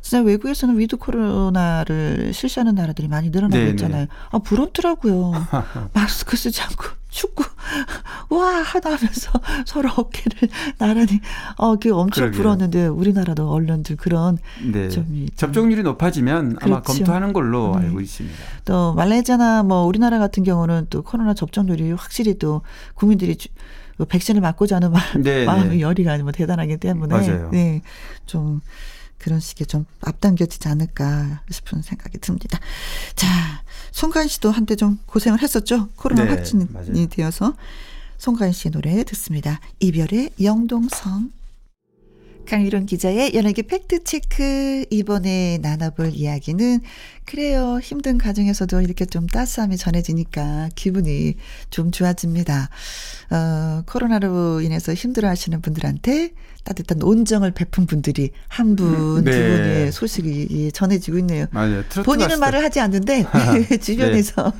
[0.03, 4.07] 진짜 외국에서는 위드 코로나를 실시하는 나라들이 많이 늘어나고 네, 있잖아요.
[4.31, 5.31] 아 부럽더라고요.
[5.93, 7.45] 마스크 쓰지 않고 축구
[8.29, 9.31] 와 하다 하면서
[9.65, 11.21] 서로 어깨를 나란히
[11.55, 12.37] 어, 그게 엄청 그러게요.
[12.37, 14.89] 부러웠는데 우리나라도 언론들 그런 네.
[14.89, 16.99] 점이 좀 접종률이 높아지면 아마 그렇죠.
[16.99, 17.85] 검토하는 걸로 네.
[17.85, 18.37] 알고 있습니다.
[18.65, 22.61] 또 말레이시아나 뭐 우리나라 같은 경우는 또 코로나 접종률이 확실히 또
[22.95, 23.47] 국민들이 주-
[23.97, 25.79] 그 백신을 맞고자 하는 마, 네, 마음의 네.
[25.79, 27.49] 열의가 뭐 대단하기 때문에 맞아요.
[27.51, 27.81] 네,
[28.25, 28.59] 좀
[29.23, 32.59] 그런 식의 좀 앞당겨지지 않을까 싶은 생각이 듭니다.
[33.15, 35.87] 자, 송가인 씨도 한때 좀 고생을 했었죠.
[35.95, 37.07] 코로나 네, 확진이 맞아요.
[37.07, 37.55] 되어서
[38.17, 39.61] 송가인 씨 노래 듣습니다.
[39.79, 41.31] 이별의 영동성.
[42.45, 46.81] 강유론 기자의 연예계 팩트체크 이번에 나눠볼 이야기는
[47.23, 51.35] 그래요 힘든 가정에서도 이렇게 좀 따스함이 전해지니까 기분이
[51.69, 52.69] 좀 좋아집니다.
[53.29, 56.33] 어, 코로나로 인해서 힘들어하시는 분들한테
[56.63, 59.31] 따뜻한 온정을 베푼 분들이 한 분, 두 네.
[59.31, 61.45] 분의 소식이 전해지고 있네요.
[61.51, 61.83] 맞아요.
[62.05, 62.39] 본인은.
[62.39, 63.25] 말을 하지 않는데
[63.81, 64.51] 주변에서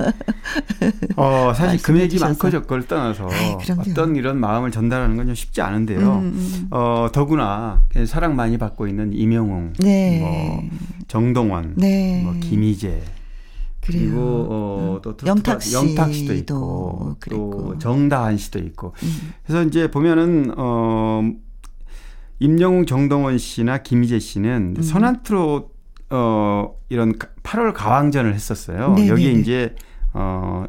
[1.15, 2.19] 어, 사실 금액이.
[2.19, 3.55] 많고 적고를 떠나서 아이.
[3.91, 5.99] 어떤 이런 마음을 전달하는 건 좀 쉽지 않은데요.
[5.99, 6.67] 음, 음.
[6.71, 10.19] 어, 더구나 사랑 많이 받고 있는 이명웅, 네.
[10.19, 10.63] 뭐
[11.07, 12.21] 정동원, 네.
[12.25, 13.01] 뭐 김희재,
[13.79, 14.01] 그래요.
[14.09, 17.51] 그리고 어, 또 트로트 영탁 가수 영탁 씨도 있고 그랬고.
[17.73, 19.33] 또 정다한 씨도 있고 음.
[19.45, 21.21] 그래서 이제 보면은 어
[22.39, 24.81] 임영웅 정동원 씨나 김희재 씨는 음.
[24.81, 25.73] 선한 트롯
[26.09, 27.13] 어 이런
[27.43, 28.93] 8월 가왕전을 했었어요.
[28.95, 29.39] 네, 여기에 네, 네.
[29.39, 29.75] 이제
[30.13, 30.65] 어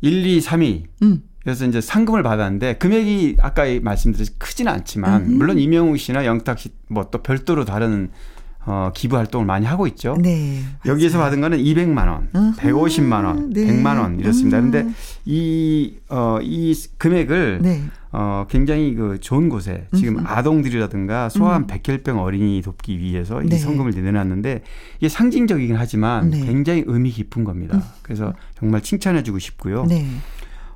[0.00, 1.22] 1, 2, 3위 음.
[1.42, 5.30] 그래서 이제 상금을 받았는데 금액이 아까 말씀드렸듯이 크지는 않지만 음흠.
[5.32, 8.10] 물론 이명웅 씨나 영탁 씨 뭐 또 별도로 다른
[8.66, 10.16] 어 기부 활동을 많이 하고 있죠.
[10.20, 10.60] 네.
[10.84, 12.56] 여기에서 받은 거는 200만 원, 음흠.
[12.58, 13.66] 150만 원, 네.
[13.66, 14.58] 100만 원 이렇습니다.
[14.58, 14.70] 음.
[14.70, 14.90] 근데
[15.24, 17.82] 이, 어, 이 금액을 네.
[18.12, 20.26] 어, 굉장히 그 좋은 곳에 지금 음흠.
[20.26, 21.66] 아동들이라든가 소아암 음.
[21.68, 23.56] 백혈병 어린이 돕기 위해서 네.
[23.56, 24.62] 이 성금을 내놨는데
[24.98, 26.44] 이게 상징적이긴 하지만 네.
[26.44, 27.82] 굉장히 의미 깊은 겁니다.
[28.02, 29.86] 그래서 정말 칭찬해주고 싶고요.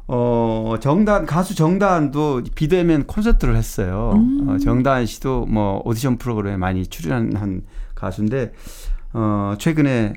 [0.07, 0.15] 네.
[0.15, 4.13] 어, 정단, 가수 정다은도 비대면 콘서트를 했어요.
[4.15, 4.49] 음.
[4.49, 7.63] 어, 정다은 씨도 뭐 오디션 프로그램에 많이 출연한
[7.95, 8.53] 가수인데,
[9.15, 10.15] 어, 최근에,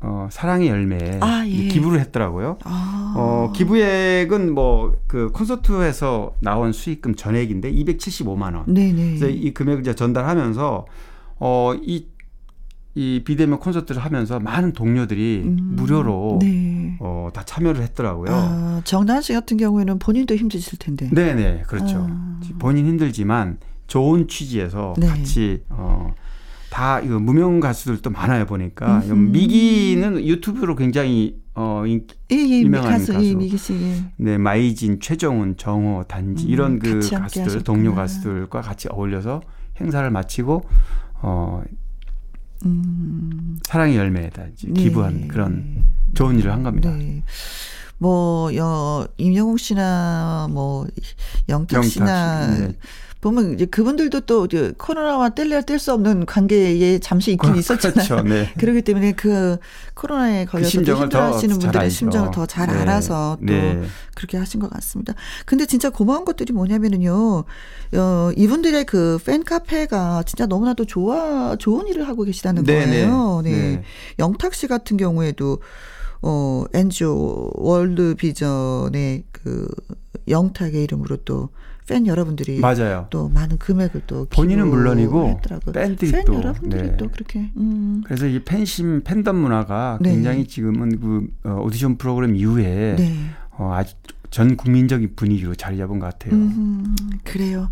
[0.00, 1.68] 어, 사랑의 열매에 아, 예.
[1.68, 2.58] 기부를 했더라고요.
[2.64, 3.14] 아.
[3.16, 8.64] 어, 기부액은 뭐, 그 콘서트에서 나온 수익금 전액인데 275만 원.
[8.66, 9.18] 네네.
[9.18, 10.86] 그래서 이 금액을 이제 전달하면서,
[11.38, 12.06] 어, 이,
[12.94, 15.56] 이 비대면 콘서트를 하면서 많은 동료들이 음.
[15.76, 16.96] 무료로 네.
[17.00, 18.26] 어, 다 참여를 했더라고요.
[18.30, 21.08] 아, 정다은 씨 같은 경우에는 본인도 힘드실 텐데.
[21.10, 22.06] 네네 그렇죠.
[22.10, 22.40] 아.
[22.58, 25.06] 본인 힘들지만 좋은 취지에서 네.
[25.06, 26.14] 같이 어.
[26.70, 29.12] 다 이거 무명 가수들도 많아요 보니까 음흠.
[29.32, 33.36] 미기는 유튜브로 굉장히 어 인, 예, 예, 유명한 가수, 예, 가수.
[33.36, 33.74] 미기 씨.
[33.74, 34.04] 예.
[34.16, 37.62] 네 마이진, 최정훈, 정호, 단지 음, 이런 그 가수들.
[37.62, 39.42] 동료 가수들과 같이 어울려서
[39.80, 40.62] 행사를 마치고
[41.20, 41.62] 어
[42.64, 43.58] 음.
[43.64, 44.72] 사랑의 열매에다 네.
[44.72, 45.84] 기부한 그런
[46.14, 46.90] 좋은 일을 한 겁니다.
[46.90, 47.22] 네.
[47.98, 50.88] 뭐, 여, 임영웅 씨나, 뭐,
[51.48, 52.74] 영탁 씨나, 영탁 씨, 네.
[53.22, 58.06] 보면 이제 그분들도 또 이제 코로나와 뗄래야 뗄 수 없는 관계에 잠시 있긴 있었잖아요.
[58.08, 58.22] 그렇죠.
[58.28, 58.52] 네.
[58.58, 59.58] 그렇기 때문에 그
[59.94, 61.90] 코로나에 걸려서 또 심정을 더 힘들어하시는 잘 분들의.
[61.90, 62.72] 심정을 더잘 네.
[62.80, 63.80] 알아서 또 네.
[64.16, 65.14] 그렇게 하신 것 같습니다.
[65.46, 67.44] 근데 진짜 고마운 것들이 뭐냐면은요,
[67.94, 73.40] 어, 이분들의 그 팬카페가 진짜 너무나도 좋아, 좋은 일을 하고 계시다는 네, 거예요.
[73.44, 73.84] 네.
[74.18, 75.60] 영탁 씨 같은 경우에도,
[76.22, 79.68] 어, NGO 월드 비전의 그
[80.26, 81.50] 영탁의 이름으로 또
[81.86, 83.06] 팬 여러분들이 맞아요.
[83.10, 85.72] 또 많은 금액을 또 본인은 물론이고 기부했더라고요.
[85.72, 86.96] 팬들이 팬 또, 여러분들이 네.
[86.96, 88.02] 또 그렇게 음.
[88.04, 90.12] 그래서 이 팬심 팬덤 문화가 네.
[90.12, 93.14] 굉장히 지금은 그 어, 오디션 프로그램 이후에 네.
[93.52, 93.94] 어, 아주
[94.30, 96.32] 전 국민적인 분위기로 자리 잡은 것 같아요.
[96.34, 97.70] 음, 그래요.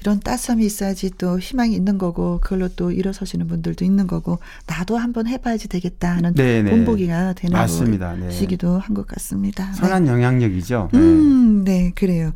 [0.00, 4.38] 이런 따스함이 있어야지 또 희망이 있는 거고 그걸로 또 일어서시는 분들도 있는 거고
[4.68, 6.70] 나도 한번 해봐야지 되겠다 하는 네네.
[6.70, 8.14] 본보기가 되는 맞습니다.
[8.14, 8.30] 네.
[8.30, 9.72] 시기도 한 것 같습니다.
[9.72, 10.90] 선한 영향력이죠.
[10.92, 10.98] 네.
[10.98, 11.04] 네.
[11.04, 12.32] 음, 네, 그래요.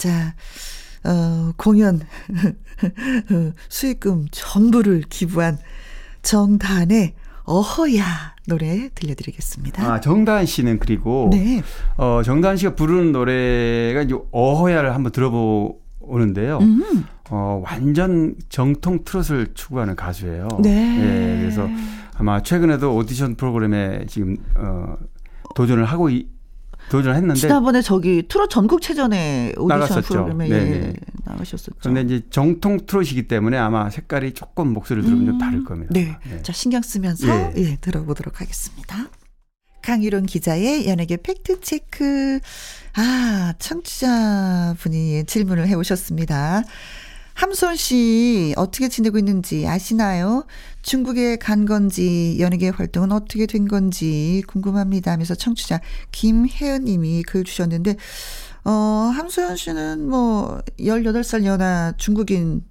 [0.00, 0.34] 자,
[1.04, 2.00] 어, 공연
[3.68, 5.58] 수익금 전부를 기부한
[6.22, 7.12] 정단의
[7.44, 8.02] 어허야
[8.46, 9.84] 노래 들려드리겠습니다.
[9.84, 11.62] 아, 정다은 씨는 그리고 네.
[11.98, 16.58] 어, 정다은 씨가 부르는 노래가 이제 어허야를 한번 들어보는데요.
[16.62, 17.04] 음.
[17.28, 20.48] 어, 완전 정통 트롯을 추구하는 가수예요.
[20.62, 20.96] 네.
[20.98, 21.68] 예, 그래서
[22.16, 24.96] 아마 최근에도 오디션 프로그램에 지금 어,
[25.54, 26.26] 도전을 하고 이,
[26.90, 30.02] 도전을 했는데 지난번에 저기 트롯 전국체전에 오디션 나갔었죠.
[30.02, 30.94] 프로그램에 예.
[31.24, 31.78] 나가셨었죠.
[31.80, 35.92] 그런데 이제 정통 트롯이기 때문에 아마 색깔이 조금 목소리를 들으면 좀 음, 다를 겁니다.
[35.94, 36.16] 네.
[36.28, 36.42] 네.
[36.42, 37.52] 자, 신경 쓰면서 예.
[37.56, 39.08] 예, 들어보도록 하겠습니다.
[39.82, 42.40] 강유론 기자의 연예계 팩트 체크.
[42.96, 46.64] 아, 청취자 분이 질문을 해 오셨습니다.
[47.40, 50.44] 함선 씨 어떻게 지내고 있는지 아시나요?
[50.82, 55.80] 중국에 간 건지 연예계 활동은 어떻게 된 건지 궁금합니다 하면서 청취자
[56.12, 57.96] 김혜은 님이 글 주셨는데
[58.64, 62.62] 어, 함소연 씨는 뭐 18살 연하 중국인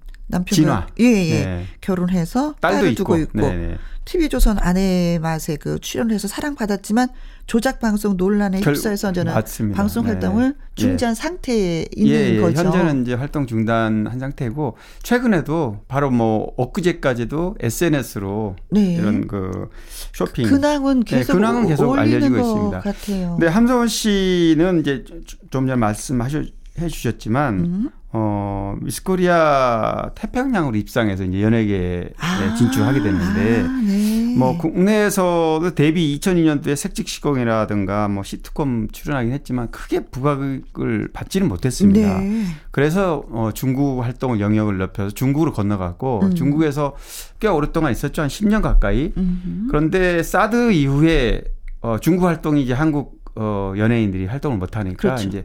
[0.46, 0.86] 진화.
[1.00, 1.44] 예, 예.
[1.44, 1.66] 네.
[1.80, 3.78] 결혼해서 딸도 딸을 있고, 두고 있고 네 네.
[4.14, 7.10] TV조선 아내 맛에 그 출연을 해서 사랑받았지만
[7.46, 9.76] 조작 방송 논란에 결- 휩싸여서 저는 맞습니다.
[9.76, 10.10] 방송 네.
[10.10, 10.64] 활동을 예.
[10.74, 12.40] 중지한 상태에 있는 예, 예.
[12.40, 12.60] 거죠.
[12.64, 18.94] 현재는 이제 활동 중단한 상태고 최근에도 바로 뭐 엊그제까지도 SNS로 네.
[18.94, 19.68] 이런 그
[20.12, 22.80] 쇼핑 근황은 네, 계속, 근황은 계속 알려지고 것 있습니다.
[22.80, 23.36] 같아요.
[23.38, 25.04] 네, 함성원 씨는 이제
[25.50, 26.42] 좀 전에 말씀하셔
[26.80, 27.90] 해 주셨지만 음.
[28.12, 34.34] 어 미스코리아 태평양으로 입상해서 이제 연예계에 아, 진출하게 됐는데 아, 네.
[34.36, 42.18] 뭐 국내에서도 데뷔 2002년도에 색직시공이라든가 뭐 시트콤 출연하긴 했지만 크게 부각을 받지는 못했습니다.
[42.18, 42.46] 네.
[42.72, 46.34] 그래서 어 중국 활동을 영역을 넓혀서 중국으로 건너갔고 음.
[46.34, 46.96] 중국에서
[47.38, 49.12] 꽤 오랫동안 있었죠 한 10년 가까이.
[49.16, 49.68] 음.
[49.70, 51.44] 그런데 사드 이후에
[51.80, 55.28] 어 중국 활동이 이제 한국 어 연예인들이 활동을 못 하니까 그렇죠.
[55.28, 55.44] 이제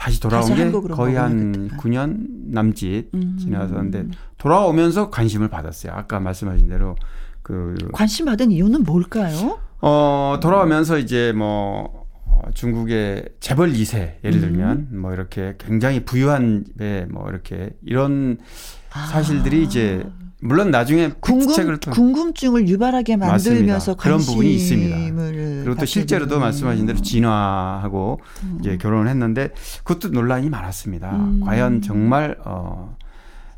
[0.00, 1.76] 다시 돌아온 다시 게 거의 한 넘어가겠다.
[1.76, 3.36] 9년 남짓 음.
[3.38, 4.06] 지나서는데
[4.38, 5.92] 돌아오면서 관심을 받았어요.
[5.92, 6.96] 아까 말씀하신 대로
[7.42, 9.58] 그 관심 받은 이유는 뭘까요?
[9.82, 15.00] 어, 돌아오면서 이제 뭐, 어, 중국의 재벌 2세, 예를 들면, 음.
[15.00, 16.64] 뭐 이렇게 굉장히 부유한
[17.10, 18.38] 뭐 이렇게 이런
[18.92, 19.06] 아.
[19.06, 20.04] 사실들이 이제
[20.40, 23.94] 물론 나중에 궁금 궁금증을 유발하게 만들면서.
[23.96, 24.96] 그런 부분이 있습니다.
[25.62, 26.40] 그리고 또 실제로도.
[26.40, 28.58] 말씀하신 대로 진화하고 음.
[28.60, 29.50] 이제 결혼을 했는데
[29.84, 31.10] 그것도 논란이 많았습니다.
[31.10, 31.40] 음.
[31.44, 32.96] 과연 정말 어.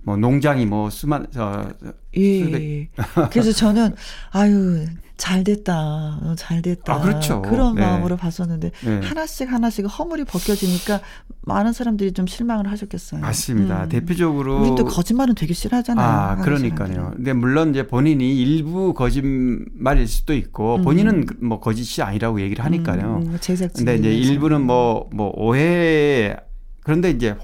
[0.05, 1.69] 뭐 농장이 뭐 수만 어,
[2.17, 2.89] 예.
[3.31, 3.95] 그래서 저는
[4.33, 4.85] 아유
[5.17, 6.95] 잘 됐다, 어, 잘 됐다.
[6.95, 7.43] 아, 그렇죠.
[7.47, 7.83] 런 네.
[7.83, 9.01] 마음으로 봤었는데 네.
[9.03, 11.01] 하나씩 하나씩 허물이 벗겨지니까
[11.43, 13.21] 많은 사람들이 좀 실망을 하셨겠어요.
[13.21, 13.85] 맞습니다.
[13.85, 13.89] 음.
[13.89, 16.07] 대표적으로 우리 또 거짓말은 되게 싫어하잖아요.
[16.07, 16.89] 아, 그러니까요.
[16.89, 17.17] 사람들은.
[17.17, 20.83] 근데 물론 이제 본인이 일부 거짓말일 수도 있고 음.
[20.83, 23.23] 본인은 그- 뭐 거짓이 아니라고 얘기를 하니까요.
[23.25, 23.85] 음, 음, 제작진.
[23.85, 26.37] 근데 이제 일부는 뭐뭐 오해
[26.83, 27.37] 그런데 이제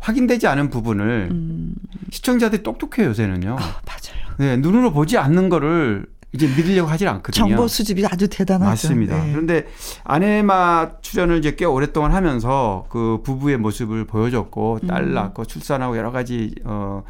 [0.00, 1.74] 확인되지 않은 부분을 음,
[2.10, 3.50] 시청자들이 똑똑해요 요새는요.
[3.56, 4.36] 맞아요.
[4.38, 7.48] 네, 눈으로 보지 않는 거를 이제 믿으려고 하질 않거든요.
[7.48, 8.70] 정보 수집이 아주 대단하죠.
[8.70, 9.24] 맞습니다.
[9.24, 9.32] 네.
[9.32, 9.66] 그런데
[10.04, 15.14] 아내마 출연을 이제 꽤 오랫동안 하면서 그 부부의 모습을 보여줬고 딸 음.
[15.14, 17.02] 낳고 출산하고 여러 가지 어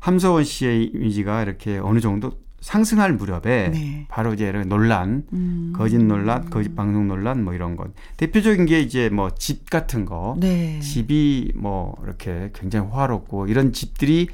[0.00, 4.06] 함서원 씨의 이미지가 이렇게 어느 정도 상승할 무렵에 네.
[4.08, 5.72] 바로 이제 이런 논란, 음.
[5.76, 7.90] 거짓 논란, 거짓 방송 논란 뭐 이런 것.
[8.16, 10.36] 대표적인 게 이제 뭐 집 같은 거.
[10.40, 10.80] 네.
[10.80, 14.28] 집이 뭐 이렇게 굉장히 호화롭고 이런 집들이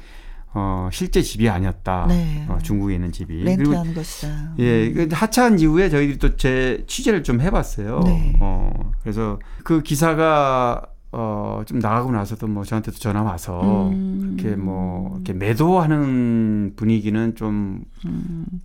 [0.55, 2.05] 어 실제 집이 아니었다.
[2.07, 2.45] 네.
[2.47, 3.43] 어, 중국에 있는 집이.
[3.43, 4.53] 렌트한 것이다.
[4.59, 8.01] 예, 그 하차한 이후에 저희들이 또 제 취재를 좀 해봤어요.
[8.05, 8.37] 네.
[8.39, 10.81] 어, 그래서 그 기사가
[11.15, 14.35] 어, 좀 나가고 나서도 뭐 저한테도 전화 와서 음.
[14.39, 17.83] 이렇게 뭐 이렇게 매도하는 분위기는 좀,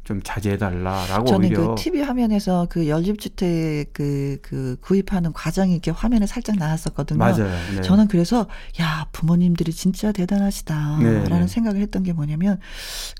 [0.04, 1.26] 좀 자제해달라라고 음.
[1.26, 1.68] 저는 오히려.
[1.68, 7.18] 그 TV 화면에서 그 연립주택 그, 그 구입하는 과정이 이렇게 화면에 살짝 나왔었거든요.
[7.18, 7.50] 맞아요.
[7.76, 7.82] 네.
[7.82, 8.46] 저는 그래서
[8.80, 11.46] 야 부모님들이 진짜 대단하시다라는 네, 네.
[11.46, 12.58] 생각을 했던 게 뭐냐면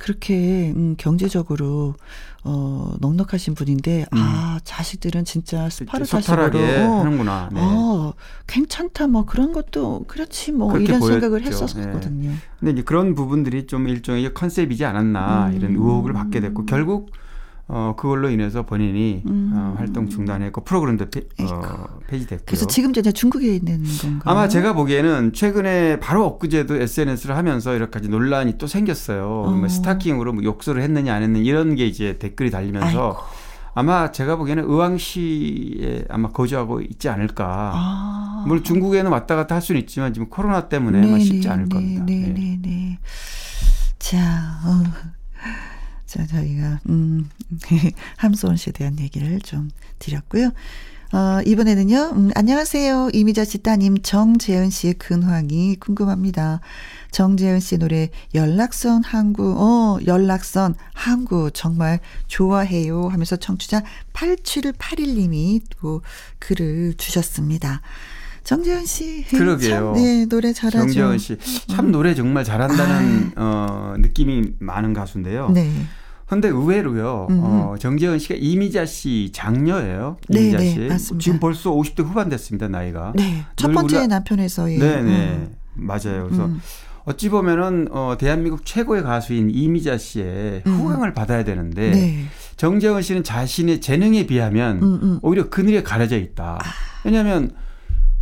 [0.01, 1.97] 그렇게 음, 경제적으로
[2.45, 6.86] 어 넉넉하신 분인데 아 자식들은 진짜 스파르타식으로 음.
[6.89, 7.49] 어, 하는구나.
[7.53, 7.61] 네.
[7.62, 8.14] 어
[8.47, 11.14] 괜찮다 뭐 그런 것도 그렇지 뭐 이런 보였죠.
[11.20, 11.47] 생각을 네.
[11.49, 12.32] 했었거든요.
[12.61, 15.57] 근데 이제 그런 부분들이 좀 일종의 컨셉이지 않았나 음.
[15.57, 17.11] 이런 의혹을 받게 됐고 결국
[17.70, 19.52] 어 그걸로 인해서 본인이 음.
[19.54, 22.46] 어, 활동 중단했고 프로그램도 폐, 어, 폐지됐고요.
[22.46, 24.22] 그래서 지금 이제 중국에 있는 건가요?
[24.24, 29.44] 아마 제가 보기에는 최근에 바로 엊그제도 SNS를 하면서 이렇게 가지 논란이 또 생겼어요.
[29.46, 29.50] 어.
[29.50, 33.22] 뭐 스타킹으로 뭐 욕설을 했느냐 안 했느냐 이런 게 이제 댓글이 달리면서
[33.74, 37.72] 아마 제가 보기에는 의왕시에 아마 거주하고 있지 않을까.
[37.74, 38.44] 아.
[38.46, 42.02] 물론 중국에는 왔다 갔다 할 수는 있지만 지금 코로나 때문에 아마 쉽지 않을 겁니다.
[42.06, 42.32] 네, 네.
[42.32, 42.98] 네, 네.
[43.98, 44.18] 자,
[44.64, 44.82] 어,
[46.09, 47.28] 자 저희가 음,
[48.16, 50.52] 함소원 씨에 대한 얘기를 좀 드렸고요.
[51.12, 53.11] 어, 이번에는요, 음, 안녕하세요.
[53.12, 56.61] 이미자 씨 따님 정재은 씨의 근황이 궁금합니다.
[57.11, 63.82] 정재은 씨 노래 연락선 항구, 어, 연락선 항구 정말 좋아해요 하면서 청취자
[64.14, 66.00] 8781님이 또
[66.38, 67.82] 글을 주셨습니다.
[68.49, 69.24] 정재은 씨.
[69.28, 69.70] 그러게요.
[69.70, 70.78] 참, 네, 노래 잘하죠.
[70.78, 75.51] 정재원 씨참 노래 정말 잘한다는 어, 느낌이 많은 가수인데요.
[75.51, 75.70] 네.
[76.26, 77.40] 근데 의외로요, 음.
[77.42, 80.16] 어, 정재현 씨가 이미자 씨 장녀예요.
[80.30, 80.78] 네, 이미자 네, 씨.
[80.80, 81.22] 맞습니다.
[81.24, 83.12] 지금 벌써 50대 후반 됐습니다, 나이가.
[83.16, 83.44] 네.
[83.57, 84.78] 첫늘 번째 우리가- 남편에서의.
[84.78, 85.11] 네네.
[85.11, 85.55] 음.
[85.74, 86.24] 맞아요.
[86.24, 86.61] 그래서 음.
[87.05, 90.72] 어찌 보면은, 어, 대한민국 최고의 가수인 이미자 씨의 음.
[90.72, 92.24] 후광을 받아야 되는데, 네.
[92.57, 95.18] 정재원 씨는 자신의 재능에 비하면 음, 음.
[95.22, 96.59] 오히려 그늘에 가려져 있다.
[97.05, 97.53] 왜냐하면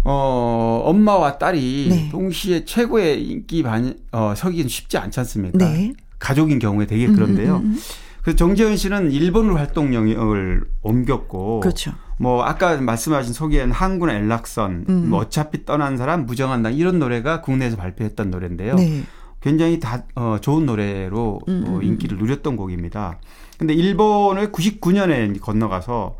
[0.08, 2.08] 어 엄마와 딸이 네.
[2.10, 5.58] 동시에 최고의 인기 반 어, 서기는 쉽지 않지 않습니까?
[5.58, 5.92] 네.
[6.20, 7.56] 가족인 경우에 되게 음, 그런데요.
[7.56, 7.78] 음, 음, 음.
[8.22, 11.92] 그래서 정재현 씨는 일본으로 활동 영역을 옮겼고, 그렇죠.
[12.18, 15.10] 뭐 아까 말씀하신 소개한 항구나 연락선, 음.
[15.10, 18.74] 뭐 어차피 떠난 사람 무정한다 이런 노래가 국내에서 발표했던 노래인데요.
[18.76, 19.02] 네.
[19.40, 23.18] 굉장히 다 어, 좋은 노래로 음, 어, 음, 인기를 누렸던 곡입니다.
[23.58, 26.16] 근데 일본을 99년에 건너가서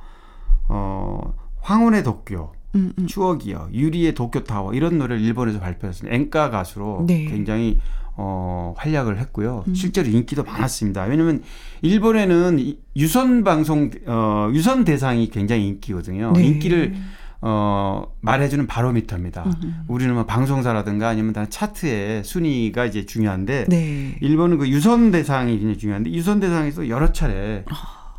[0.68, 3.06] 어, 황혼의 도쿄, 음, 음.
[3.06, 6.14] 추억이요, 유리의 도쿄 타워 이런 노래를 일본에서 발표했습니다.
[6.14, 7.24] 엔카 가수로 네.
[7.24, 7.78] 굉장히
[8.18, 9.64] 어, 활약을 했고요.
[9.68, 9.74] 음.
[9.74, 11.04] 실제로 인기도 많았습니다.
[11.04, 11.42] 왜냐하면
[11.82, 16.32] 일본에는 이- 유선 방송 어, 유선 대상이 굉장히 인기거든요.
[16.32, 16.44] 네.
[16.44, 16.94] 인기를
[17.42, 19.44] 어, 말해주는 바로미터입니다.
[19.62, 19.84] 음.
[19.88, 24.16] 우리는 뭐 방송사라든가 아니면 다 차트의 순위가 이제 중요한데 네.
[24.22, 27.64] 일본은 그 유선 대상이 굉장히 중요한데 유선 대상에서 여러 차례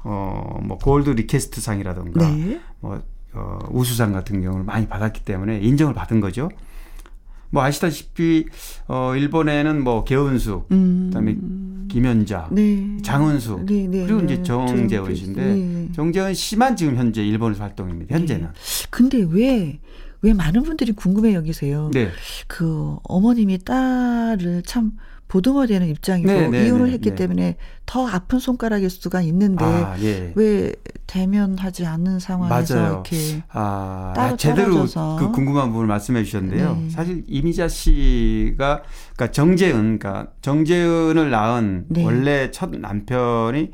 [0.04, 2.30] 어 뭐 골드 리퀘스트 상이라든가 아.
[2.32, 2.60] 네.
[2.80, 3.02] 뭐
[3.34, 6.50] 어, 우수상 같은 경우를 많이 받았기 때문에 인정을 받은 거죠.
[7.50, 8.46] 뭐 아시다시피
[8.88, 11.08] 어 일본에는 뭐 계은숙, 음.
[11.08, 11.38] 그다음에
[11.88, 12.98] 김연자, 네.
[13.02, 14.34] 장은숙 네, 네, 그리고 네.
[14.34, 15.90] 이제 정재은 씨인데 네.
[15.94, 18.14] 정재은 씨만 지금 현재 일본에서 활동입니다.
[18.14, 18.50] 현재는.
[18.90, 19.80] 근데 왜,
[20.22, 21.90] 왜 많은 분들이 궁금해 여기세요?
[21.94, 22.10] 네.
[22.48, 24.92] 그 어머님이 딸을 참
[25.28, 27.16] 보듬어야 되는 입장이고 네, 네, 이혼을 네, 했기 네.
[27.16, 30.32] 때문에 더 아픈 손가락일 수가 있는데 아, 예.
[30.36, 30.72] 왜
[31.06, 32.92] 대면하지 않는 상황에서 맞아요.
[32.94, 35.18] 이렇게 아, 따로 제대로 떨어져서.
[35.20, 36.76] 그 궁금한 부분을 말씀해 주셨는데요.
[36.76, 36.90] 네.
[36.90, 38.84] 사실 이미자 씨가
[39.16, 42.04] 그러니까 정재은 그러니까 정재은을 낳은 네.
[42.06, 43.72] 원래 첫 남편이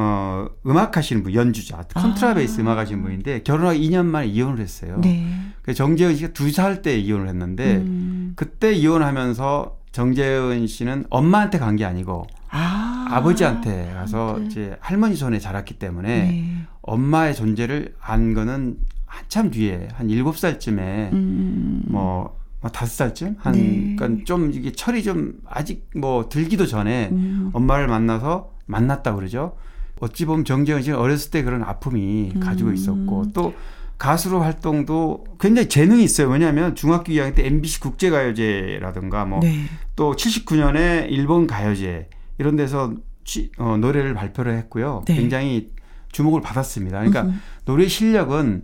[0.00, 2.62] 어 음악 하시는 분 연주자 컨트라베이스 아.
[2.62, 5.00] 음악 하시는 분인데 결혼하고 2년 만에 이혼을 했어요.
[5.02, 5.26] 네.
[5.74, 8.32] 정재은 씨가 두 살 때 이혼을 했는데 음.
[8.36, 13.06] 그때 이혼하면서 정재은 씨는 엄마한테 간 게 아니고 아.
[13.10, 14.46] 아버지한테 가서 네.
[14.46, 16.54] 이제 할머니 손에 자랐기 때문에 네.
[16.82, 18.76] 엄마의 존재를 안 거는
[19.06, 21.82] 한참 뒤에 한 일곱 살쯤에 음.
[21.88, 23.96] 뭐, 뭐 다섯 살쯤 한 네.
[23.96, 27.50] 그러니까 좀 이게 철이 좀 아직 뭐 들기도 전에 음.
[27.52, 29.56] 엄마를 만나서 만났다 그러죠.
[30.00, 32.40] 어찌 보면 정재현 씨는 어렸을 때 그런 아픔이 음.
[32.40, 33.52] 가지고 있었고 또
[33.98, 36.28] 가수로 활동도 굉장히 재능이 있어요.
[36.28, 39.64] 왜냐하면 중학교 2학년 때 MBC 국제가요제라든가 뭐 네.
[39.96, 42.94] 또 79년에 일본 가요제 이런 데서
[43.24, 45.02] 취- 어, 노래를 발표를 했고요.
[45.06, 45.16] 네.
[45.16, 45.70] 굉장히
[46.12, 46.98] 주목을 받았습니다.
[46.98, 47.34] 그러니까 음흠.
[47.64, 48.62] 노래 실력은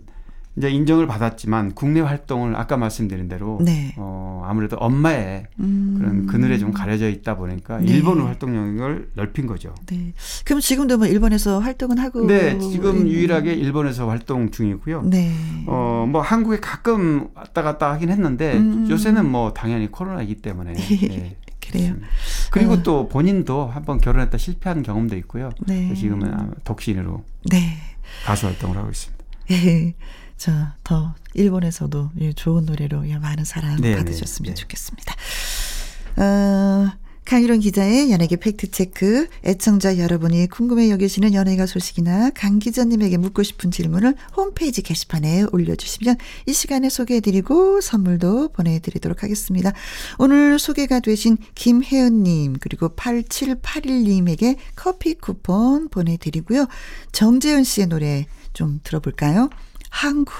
[0.57, 3.93] 이제 인정을 받았지만 국내 활동을 아까 말씀드린 대로 네.
[3.97, 5.95] 어, 아무래도 엄마의 음.
[5.99, 7.91] 그런 그늘에 좀 가려져 있다 보니까 네.
[7.91, 9.75] 일본 활동 영역을 넓힌 거죠.
[9.87, 10.13] 네.
[10.45, 15.01] 그럼 지금도 뭐 일본에서 활동은 하고 네, 지금 있는- 유일하게 일본에서 활동 중이고요.
[15.03, 15.33] 네.
[15.67, 18.87] 어, 뭐 한국에 가끔 왔다 갔다 하긴 했는데 음.
[18.89, 20.73] 요새는 뭐 당연히 코로나이기 때문에.
[20.79, 21.35] 네.
[21.67, 21.95] 그래요.
[22.51, 22.83] 그리고 어.
[22.83, 25.49] 또 본인도 한번 결혼했다 실패한 경험도 있고요.
[25.67, 25.93] 네.
[25.95, 27.77] 지금은 독신으로 네.
[28.25, 29.25] 가수 활동을 하고 있습니다.
[30.35, 30.37] 예.
[30.37, 34.61] 자, 더 일본에서도 예, 좋은 노래로 예, 많은 사랑 네, 받으셨으면 네.
[34.61, 35.15] 좋겠습니다.
[36.17, 36.91] 어,
[37.25, 39.27] 강희론 기자의 연예계 팩트체크.
[39.45, 46.53] 애청자 여러분이 궁금해 여기시는 연예가 소식이나 강 기자님에게 묻고 싶은 질문을 홈페이지 게시판에 올려주시면 이
[46.53, 49.73] 시간에 소개해드리고 선물도 보내드리도록 하겠습니다.
[50.19, 56.67] 오늘 소개가 되신 김혜은님 그리고 8781님에게 커피 쿠폰 보내드리고요.
[57.11, 59.49] 정재현 씨의 노래 좀 들어볼까요?
[59.89, 60.31] 항구.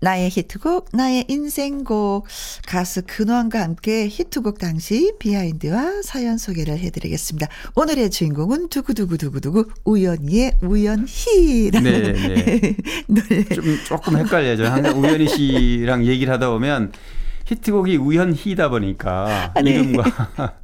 [0.00, 2.26] 나의 히트곡, 나의 인생곡.
[2.66, 7.48] 가수 근원과 함께 히트곡 당시 비하인드와 사연 소개를 해드리겠습니다.
[7.74, 12.76] 오늘의 주인공은 두구두구두구두구 우연희의 우연희라는 네, 네.
[13.08, 13.44] 노래.
[13.44, 14.68] 좀 조금 헷갈려요.
[14.68, 16.92] 항상 우연희 씨랑 얘기를 하다 보면
[17.46, 19.72] 히트곡이 우연희다 보니까 아, 네.
[19.72, 20.02] 이름과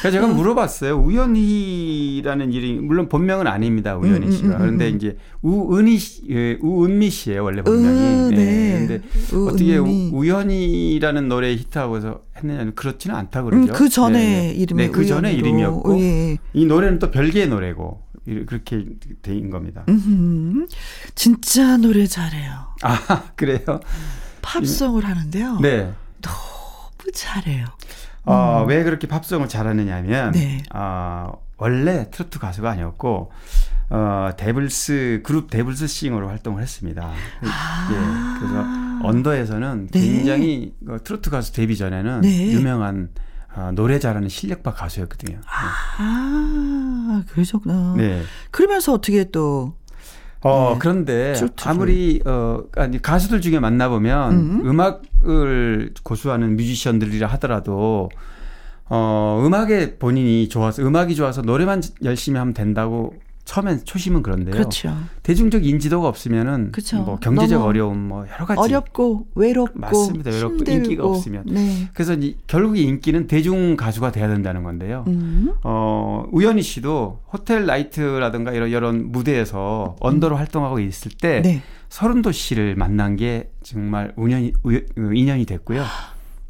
[0.00, 0.94] 그래서 제가 물어봤어요.
[0.96, 3.96] 우연희라는 이름이 물론 본명은 아닙니다.
[3.96, 4.48] 음, 음, 씨가.
[4.48, 4.96] 음, 그런데 음.
[4.96, 7.98] 이제 우은희 씨, 예, 우은미 씨예요 원래 본명이.
[7.98, 8.86] 으, 네.
[8.86, 9.02] 근데
[9.48, 10.10] 어떻게 우은미.
[10.12, 13.72] 우- 우연희라는 노래 히트하고서 했느냐면 그렇지는 않다고 음, 그러죠.
[13.72, 14.50] 그 전에 네, 네.
[14.54, 15.32] 이름이 네, 그 전에.
[15.32, 16.38] 이름이었고 예.
[16.52, 18.84] 이 노래는 또 별개의 노래고 이- 그렇게
[19.22, 19.84] 된 겁니다.
[21.16, 22.52] 진짜 노래 잘해요.
[22.82, 23.80] 아 그래요?
[24.42, 25.58] 팝송을 하는데요.
[25.60, 25.92] 네.
[26.20, 27.66] 너무 잘해요.
[28.24, 30.32] 어, 왜 그렇게 팝송을 잘하느냐 하면, 음.
[30.32, 30.62] 네.
[30.74, 33.32] 어, 원래 트로트 가수가 아니었고,
[33.90, 37.10] 어, 데블스, 그룹 데블스 싱어로 활동을 했습니다.
[37.12, 38.38] 예.
[38.38, 38.64] 그래서
[39.02, 39.92] 언더에서는 아.
[39.92, 40.00] 네.
[40.00, 42.52] 굉장히 어, 트로트 가수 데뷔 전에는 네.
[42.52, 43.10] 유명한
[43.54, 45.40] 어, 노래 잘하는 실력파 가수였거든요.
[45.46, 47.94] 아, 그러셨구나.
[47.98, 48.22] 네.
[48.50, 49.76] 그러면서 어떻게 또,
[50.42, 50.78] 어, 네.
[50.80, 51.70] 그런데 트로트를.
[51.70, 54.68] 아무리, 어, 아니, 가수들 중에 만나 보면 음.
[54.68, 58.08] 음악을 고수하는 뮤지션들이라 하더라도
[58.86, 63.14] 어, 음악에 본인이 좋아서, 음악이 좋아서 노래만 열심히 하면 된다고
[63.44, 64.52] 처음엔 초심은 그런데요.
[64.52, 64.96] 그렇죠.
[65.24, 67.02] 대중적 인지도가 없으면은 그렇죠.
[67.02, 70.30] 뭐 경제적 어려움 뭐 여러 가지 어렵고, 외롭고, 맞습니다.
[70.30, 70.72] 외롭고 힘들고.
[70.72, 71.44] 인기가 없으면.
[71.46, 71.88] 네.
[71.92, 75.04] 그래서 이, 결국 인기는 대중 가수가 돼야 된다는 건데요.
[75.08, 75.52] 음.
[75.64, 81.42] 어, 우연희 씨도 호텔 나이트라든가 이런 이런 무대에서 언더로 활동하고 있을 때 음.
[81.42, 81.62] 네.
[81.88, 85.84] 서른도 씨를 만난 게 정말 우연히 우, 어, 인연이 됐고요.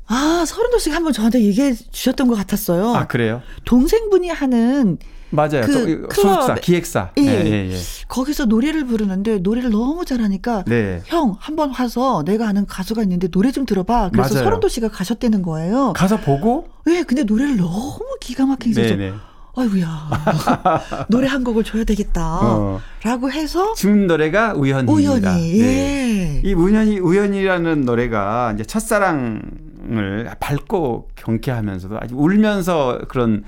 [0.07, 2.95] 아, 서른도 씨가 한번 저한테 얘기해 주셨던 것 같았어요.
[2.95, 3.41] 아 그래요?
[3.65, 4.99] 동생분이 하는
[5.33, 5.63] 맞아요.
[5.63, 7.11] 그 소속사, 기획사.
[7.19, 7.23] 예.
[7.23, 7.77] 예, 예, 예.
[8.09, 11.03] 거기서 노래를 부르는데 노래를 너무 잘하니까 네.
[11.07, 14.11] 형, 한번 와서 내가 아는 가수가 있는데 노래 좀 들어봐.
[14.13, 14.45] 그래서 맞아요.
[14.45, 15.95] 서른도 씨가 가셨다는 거예요.
[15.95, 16.69] 가서 보고.
[16.89, 19.13] 예, 근데 노래를 너무 기가 막히게 네, 해서 네.
[19.55, 20.11] 아이고야.
[21.09, 22.39] 노래 한 곡을 줘야 되겠다.
[22.43, 24.93] 어, 라고 해서 지금 노래가 우연입니다.
[24.93, 25.61] 우연히 네.
[25.61, 26.41] 예.
[26.45, 33.45] 이 우연히 우연이라는 노래가 이제 첫사랑을 밝고 경쾌하면서도 아주 울면서 그런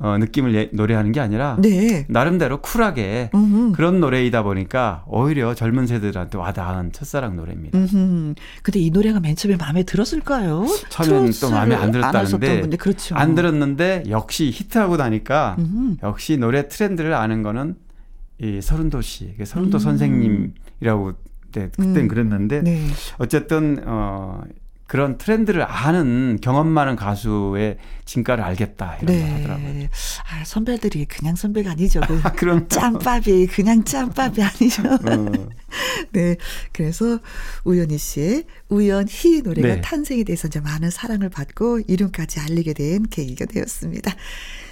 [0.00, 2.06] 어, 느낌을 예- 노래하는 게 아니라 네.
[2.08, 3.72] 나름대로 쿨하게 음.
[3.72, 7.76] 그런 노래이다 보니까 오히려 젊은 세대들한테 와닿은 첫사랑 노래입니다.
[7.76, 8.34] 음.
[8.62, 10.66] 근데 이 노래가 맨 처음에 마음에 들었을까요?
[10.88, 13.16] 처음엔 또 마음에 안 들었다는데 분들, 그렇죠.
[13.16, 15.96] 안 들었는데 역시 히트하고 나니까 음.
[16.04, 17.74] 역시 노래 트렌드를 아는 거는
[18.40, 19.80] 이 서른도 씨, 그 서른도 음.
[19.80, 21.12] 선생님이라고
[21.52, 22.08] 네, 그땐 음.
[22.08, 22.86] 그랬는데 네.
[23.18, 24.42] 어쨌든 어
[24.88, 27.76] 그런 트렌드를 아는 경험 많은 가수의
[28.06, 29.72] 진가를 알겠다 이런 말 하더라고요.
[29.74, 29.90] 네.
[30.30, 32.00] 아, 선배들이 그냥 선배가 아니죠.
[32.00, 34.82] 그 아, 그럼 짬밥이 그냥 짬밥이 아니죠.
[34.88, 35.48] 어,
[36.12, 36.36] 네.
[36.72, 37.18] 그래서
[37.64, 39.80] 우연희 씨의 우연히 노래가 네.
[39.82, 44.14] 탄생이 돼서 이제 많은 사랑을 받고 이름까지 알리게 된 계기가 되었습니다.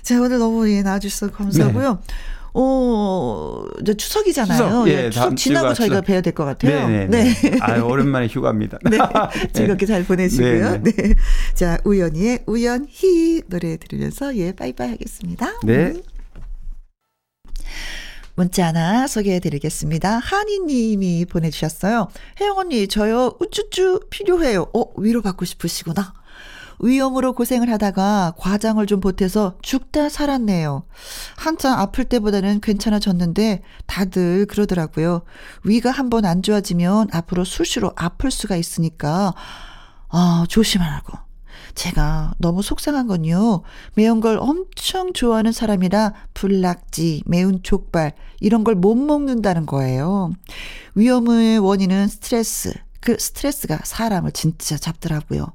[0.01, 2.01] 자, 오늘 너무 예, 나와주셔서 감사하고요.
[2.59, 4.57] 어, 이제 추석이잖아요.
[4.59, 6.05] 추석, 예, 예, 추석 지나고 저희가 추석.
[6.07, 6.89] 뵈야 될 것 같아요.
[6.89, 7.59] 네네 네.
[7.61, 8.79] 아 오랜만에 휴가입니다.
[8.91, 8.99] 네.
[9.53, 10.83] 즐겁게 잘 보내시고요.
[10.83, 11.15] 네, 네.
[11.55, 15.53] 자, 우연히의 우연히 노래 들으면서 예, 빠이빠이 하겠습니다.
[15.65, 15.95] 네.
[18.35, 20.19] 문자 하나 소개해 드리겠습니다.
[20.19, 22.09] 한이님이 보내주셨어요.
[22.41, 24.67] 혜영 언니, 저요, 우쭈쭈 필요해요.
[24.75, 26.13] 어, 위로받고 싶으시구나.
[26.81, 30.85] 위염으로 고생을 하다가 과장을 좀 보태서 죽다 살았네요.
[31.37, 35.22] 한참 아플 때보다는 괜찮아졌는데 다들 그러더라고요.
[35.64, 39.35] 위가 한번 안 좋아지면 앞으로 수시로 아플 수가 있으니까,
[40.09, 41.18] 아, 조심하라고.
[41.74, 43.62] 제가 너무 속상한 건요.
[43.95, 50.33] 매운 걸 엄청 좋아하는 사람이라 불낙지, 매운 족발 이런 걸 못 먹는다는 거예요.
[50.95, 52.72] 위험의 원인은 스트레스.
[53.07, 55.47] 그 스트레스가 사람을 진짜 잡더라고요.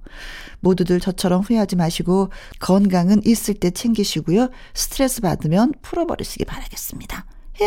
[0.62, 4.50] 모두들 저처럼 후회하지 마시고 건강은 있을 때 챙기시고요.
[4.74, 7.26] 스트레스 받으면 풀어버리시기 바라겠습니다.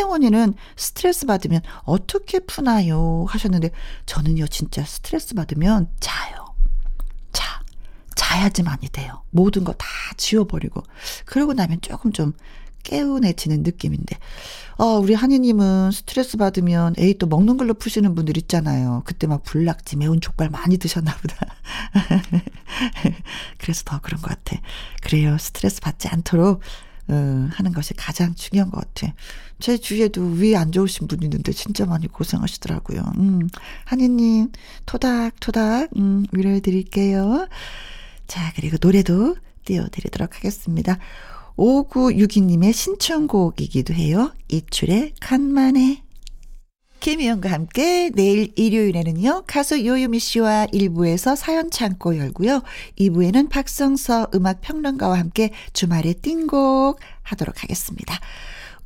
[0.09, 3.25] 언니는 스트레스 받으면 어떻게 푸나요?
[3.29, 3.69] 하셨는데
[4.07, 6.55] 저는요 진짜 스트레스 받으면 자요.
[7.31, 7.61] 자.
[8.15, 9.21] 자야지만이 돼요.
[9.29, 9.85] 모든 거 다
[10.17, 10.81] 지워버리고.
[11.25, 12.33] 그러고 나면 조금 좀
[12.85, 14.17] 깨운해지는 느낌인데.
[14.77, 19.01] 어, 우리 한이님은 스트레스 받으면 에이 또 먹는 걸로 푸시는 분들 있잖아요.
[19.05, 21.35] 그때 막 불낙지, 매운 족발 많이 드셨나 보다.
[23.57, 24.61] 그래서 더 그런 것 같아.
[25.01, 25.37] 그래요.
[25.39, 26.61] 스트레스 받지 않도록
[27.07, 27.13] 어,
[27.51, 29.13] 하는 것이 가장 중요한 것 같아.
[29.59, 33.01] 제 주위에도 위 안 좋으신 분 있는데 진짜 많이 고생하시더라고요.
[33.17, 33.47] 음,
[33.85, 34.51] 한이님,
[34.85, 37.47] 토닥토닥, 음, 위로해 드릴게요.
[38.27, 40.97] 자, 그리고 노래도 띄워드리도록 하겠습니다.
[41.57, 44.33] 5962님의 신청곡이기도 해요.
[44.49, 46.03] 이출의 간만에.
[46.99, 52.63] 김희영과 함께 내일 일요일에는요, 가수 요유미 씨와 1부에서 사연 창고 열고요.
[52.97, 58.19] 2부에는 박성서 음악평론가와 함께 주말에 띵곡 하도록 하겠습니다.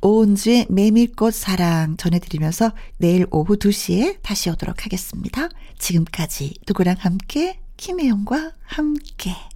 [0.02, 5.48] 오은주의 메밀꽃 사랑 전해드리면서 내일 오후 2시에 다시 오도록 하겠습니다.
[5.78, 9.49] 지금까지 누구랑 함께, 김혜영과 함께.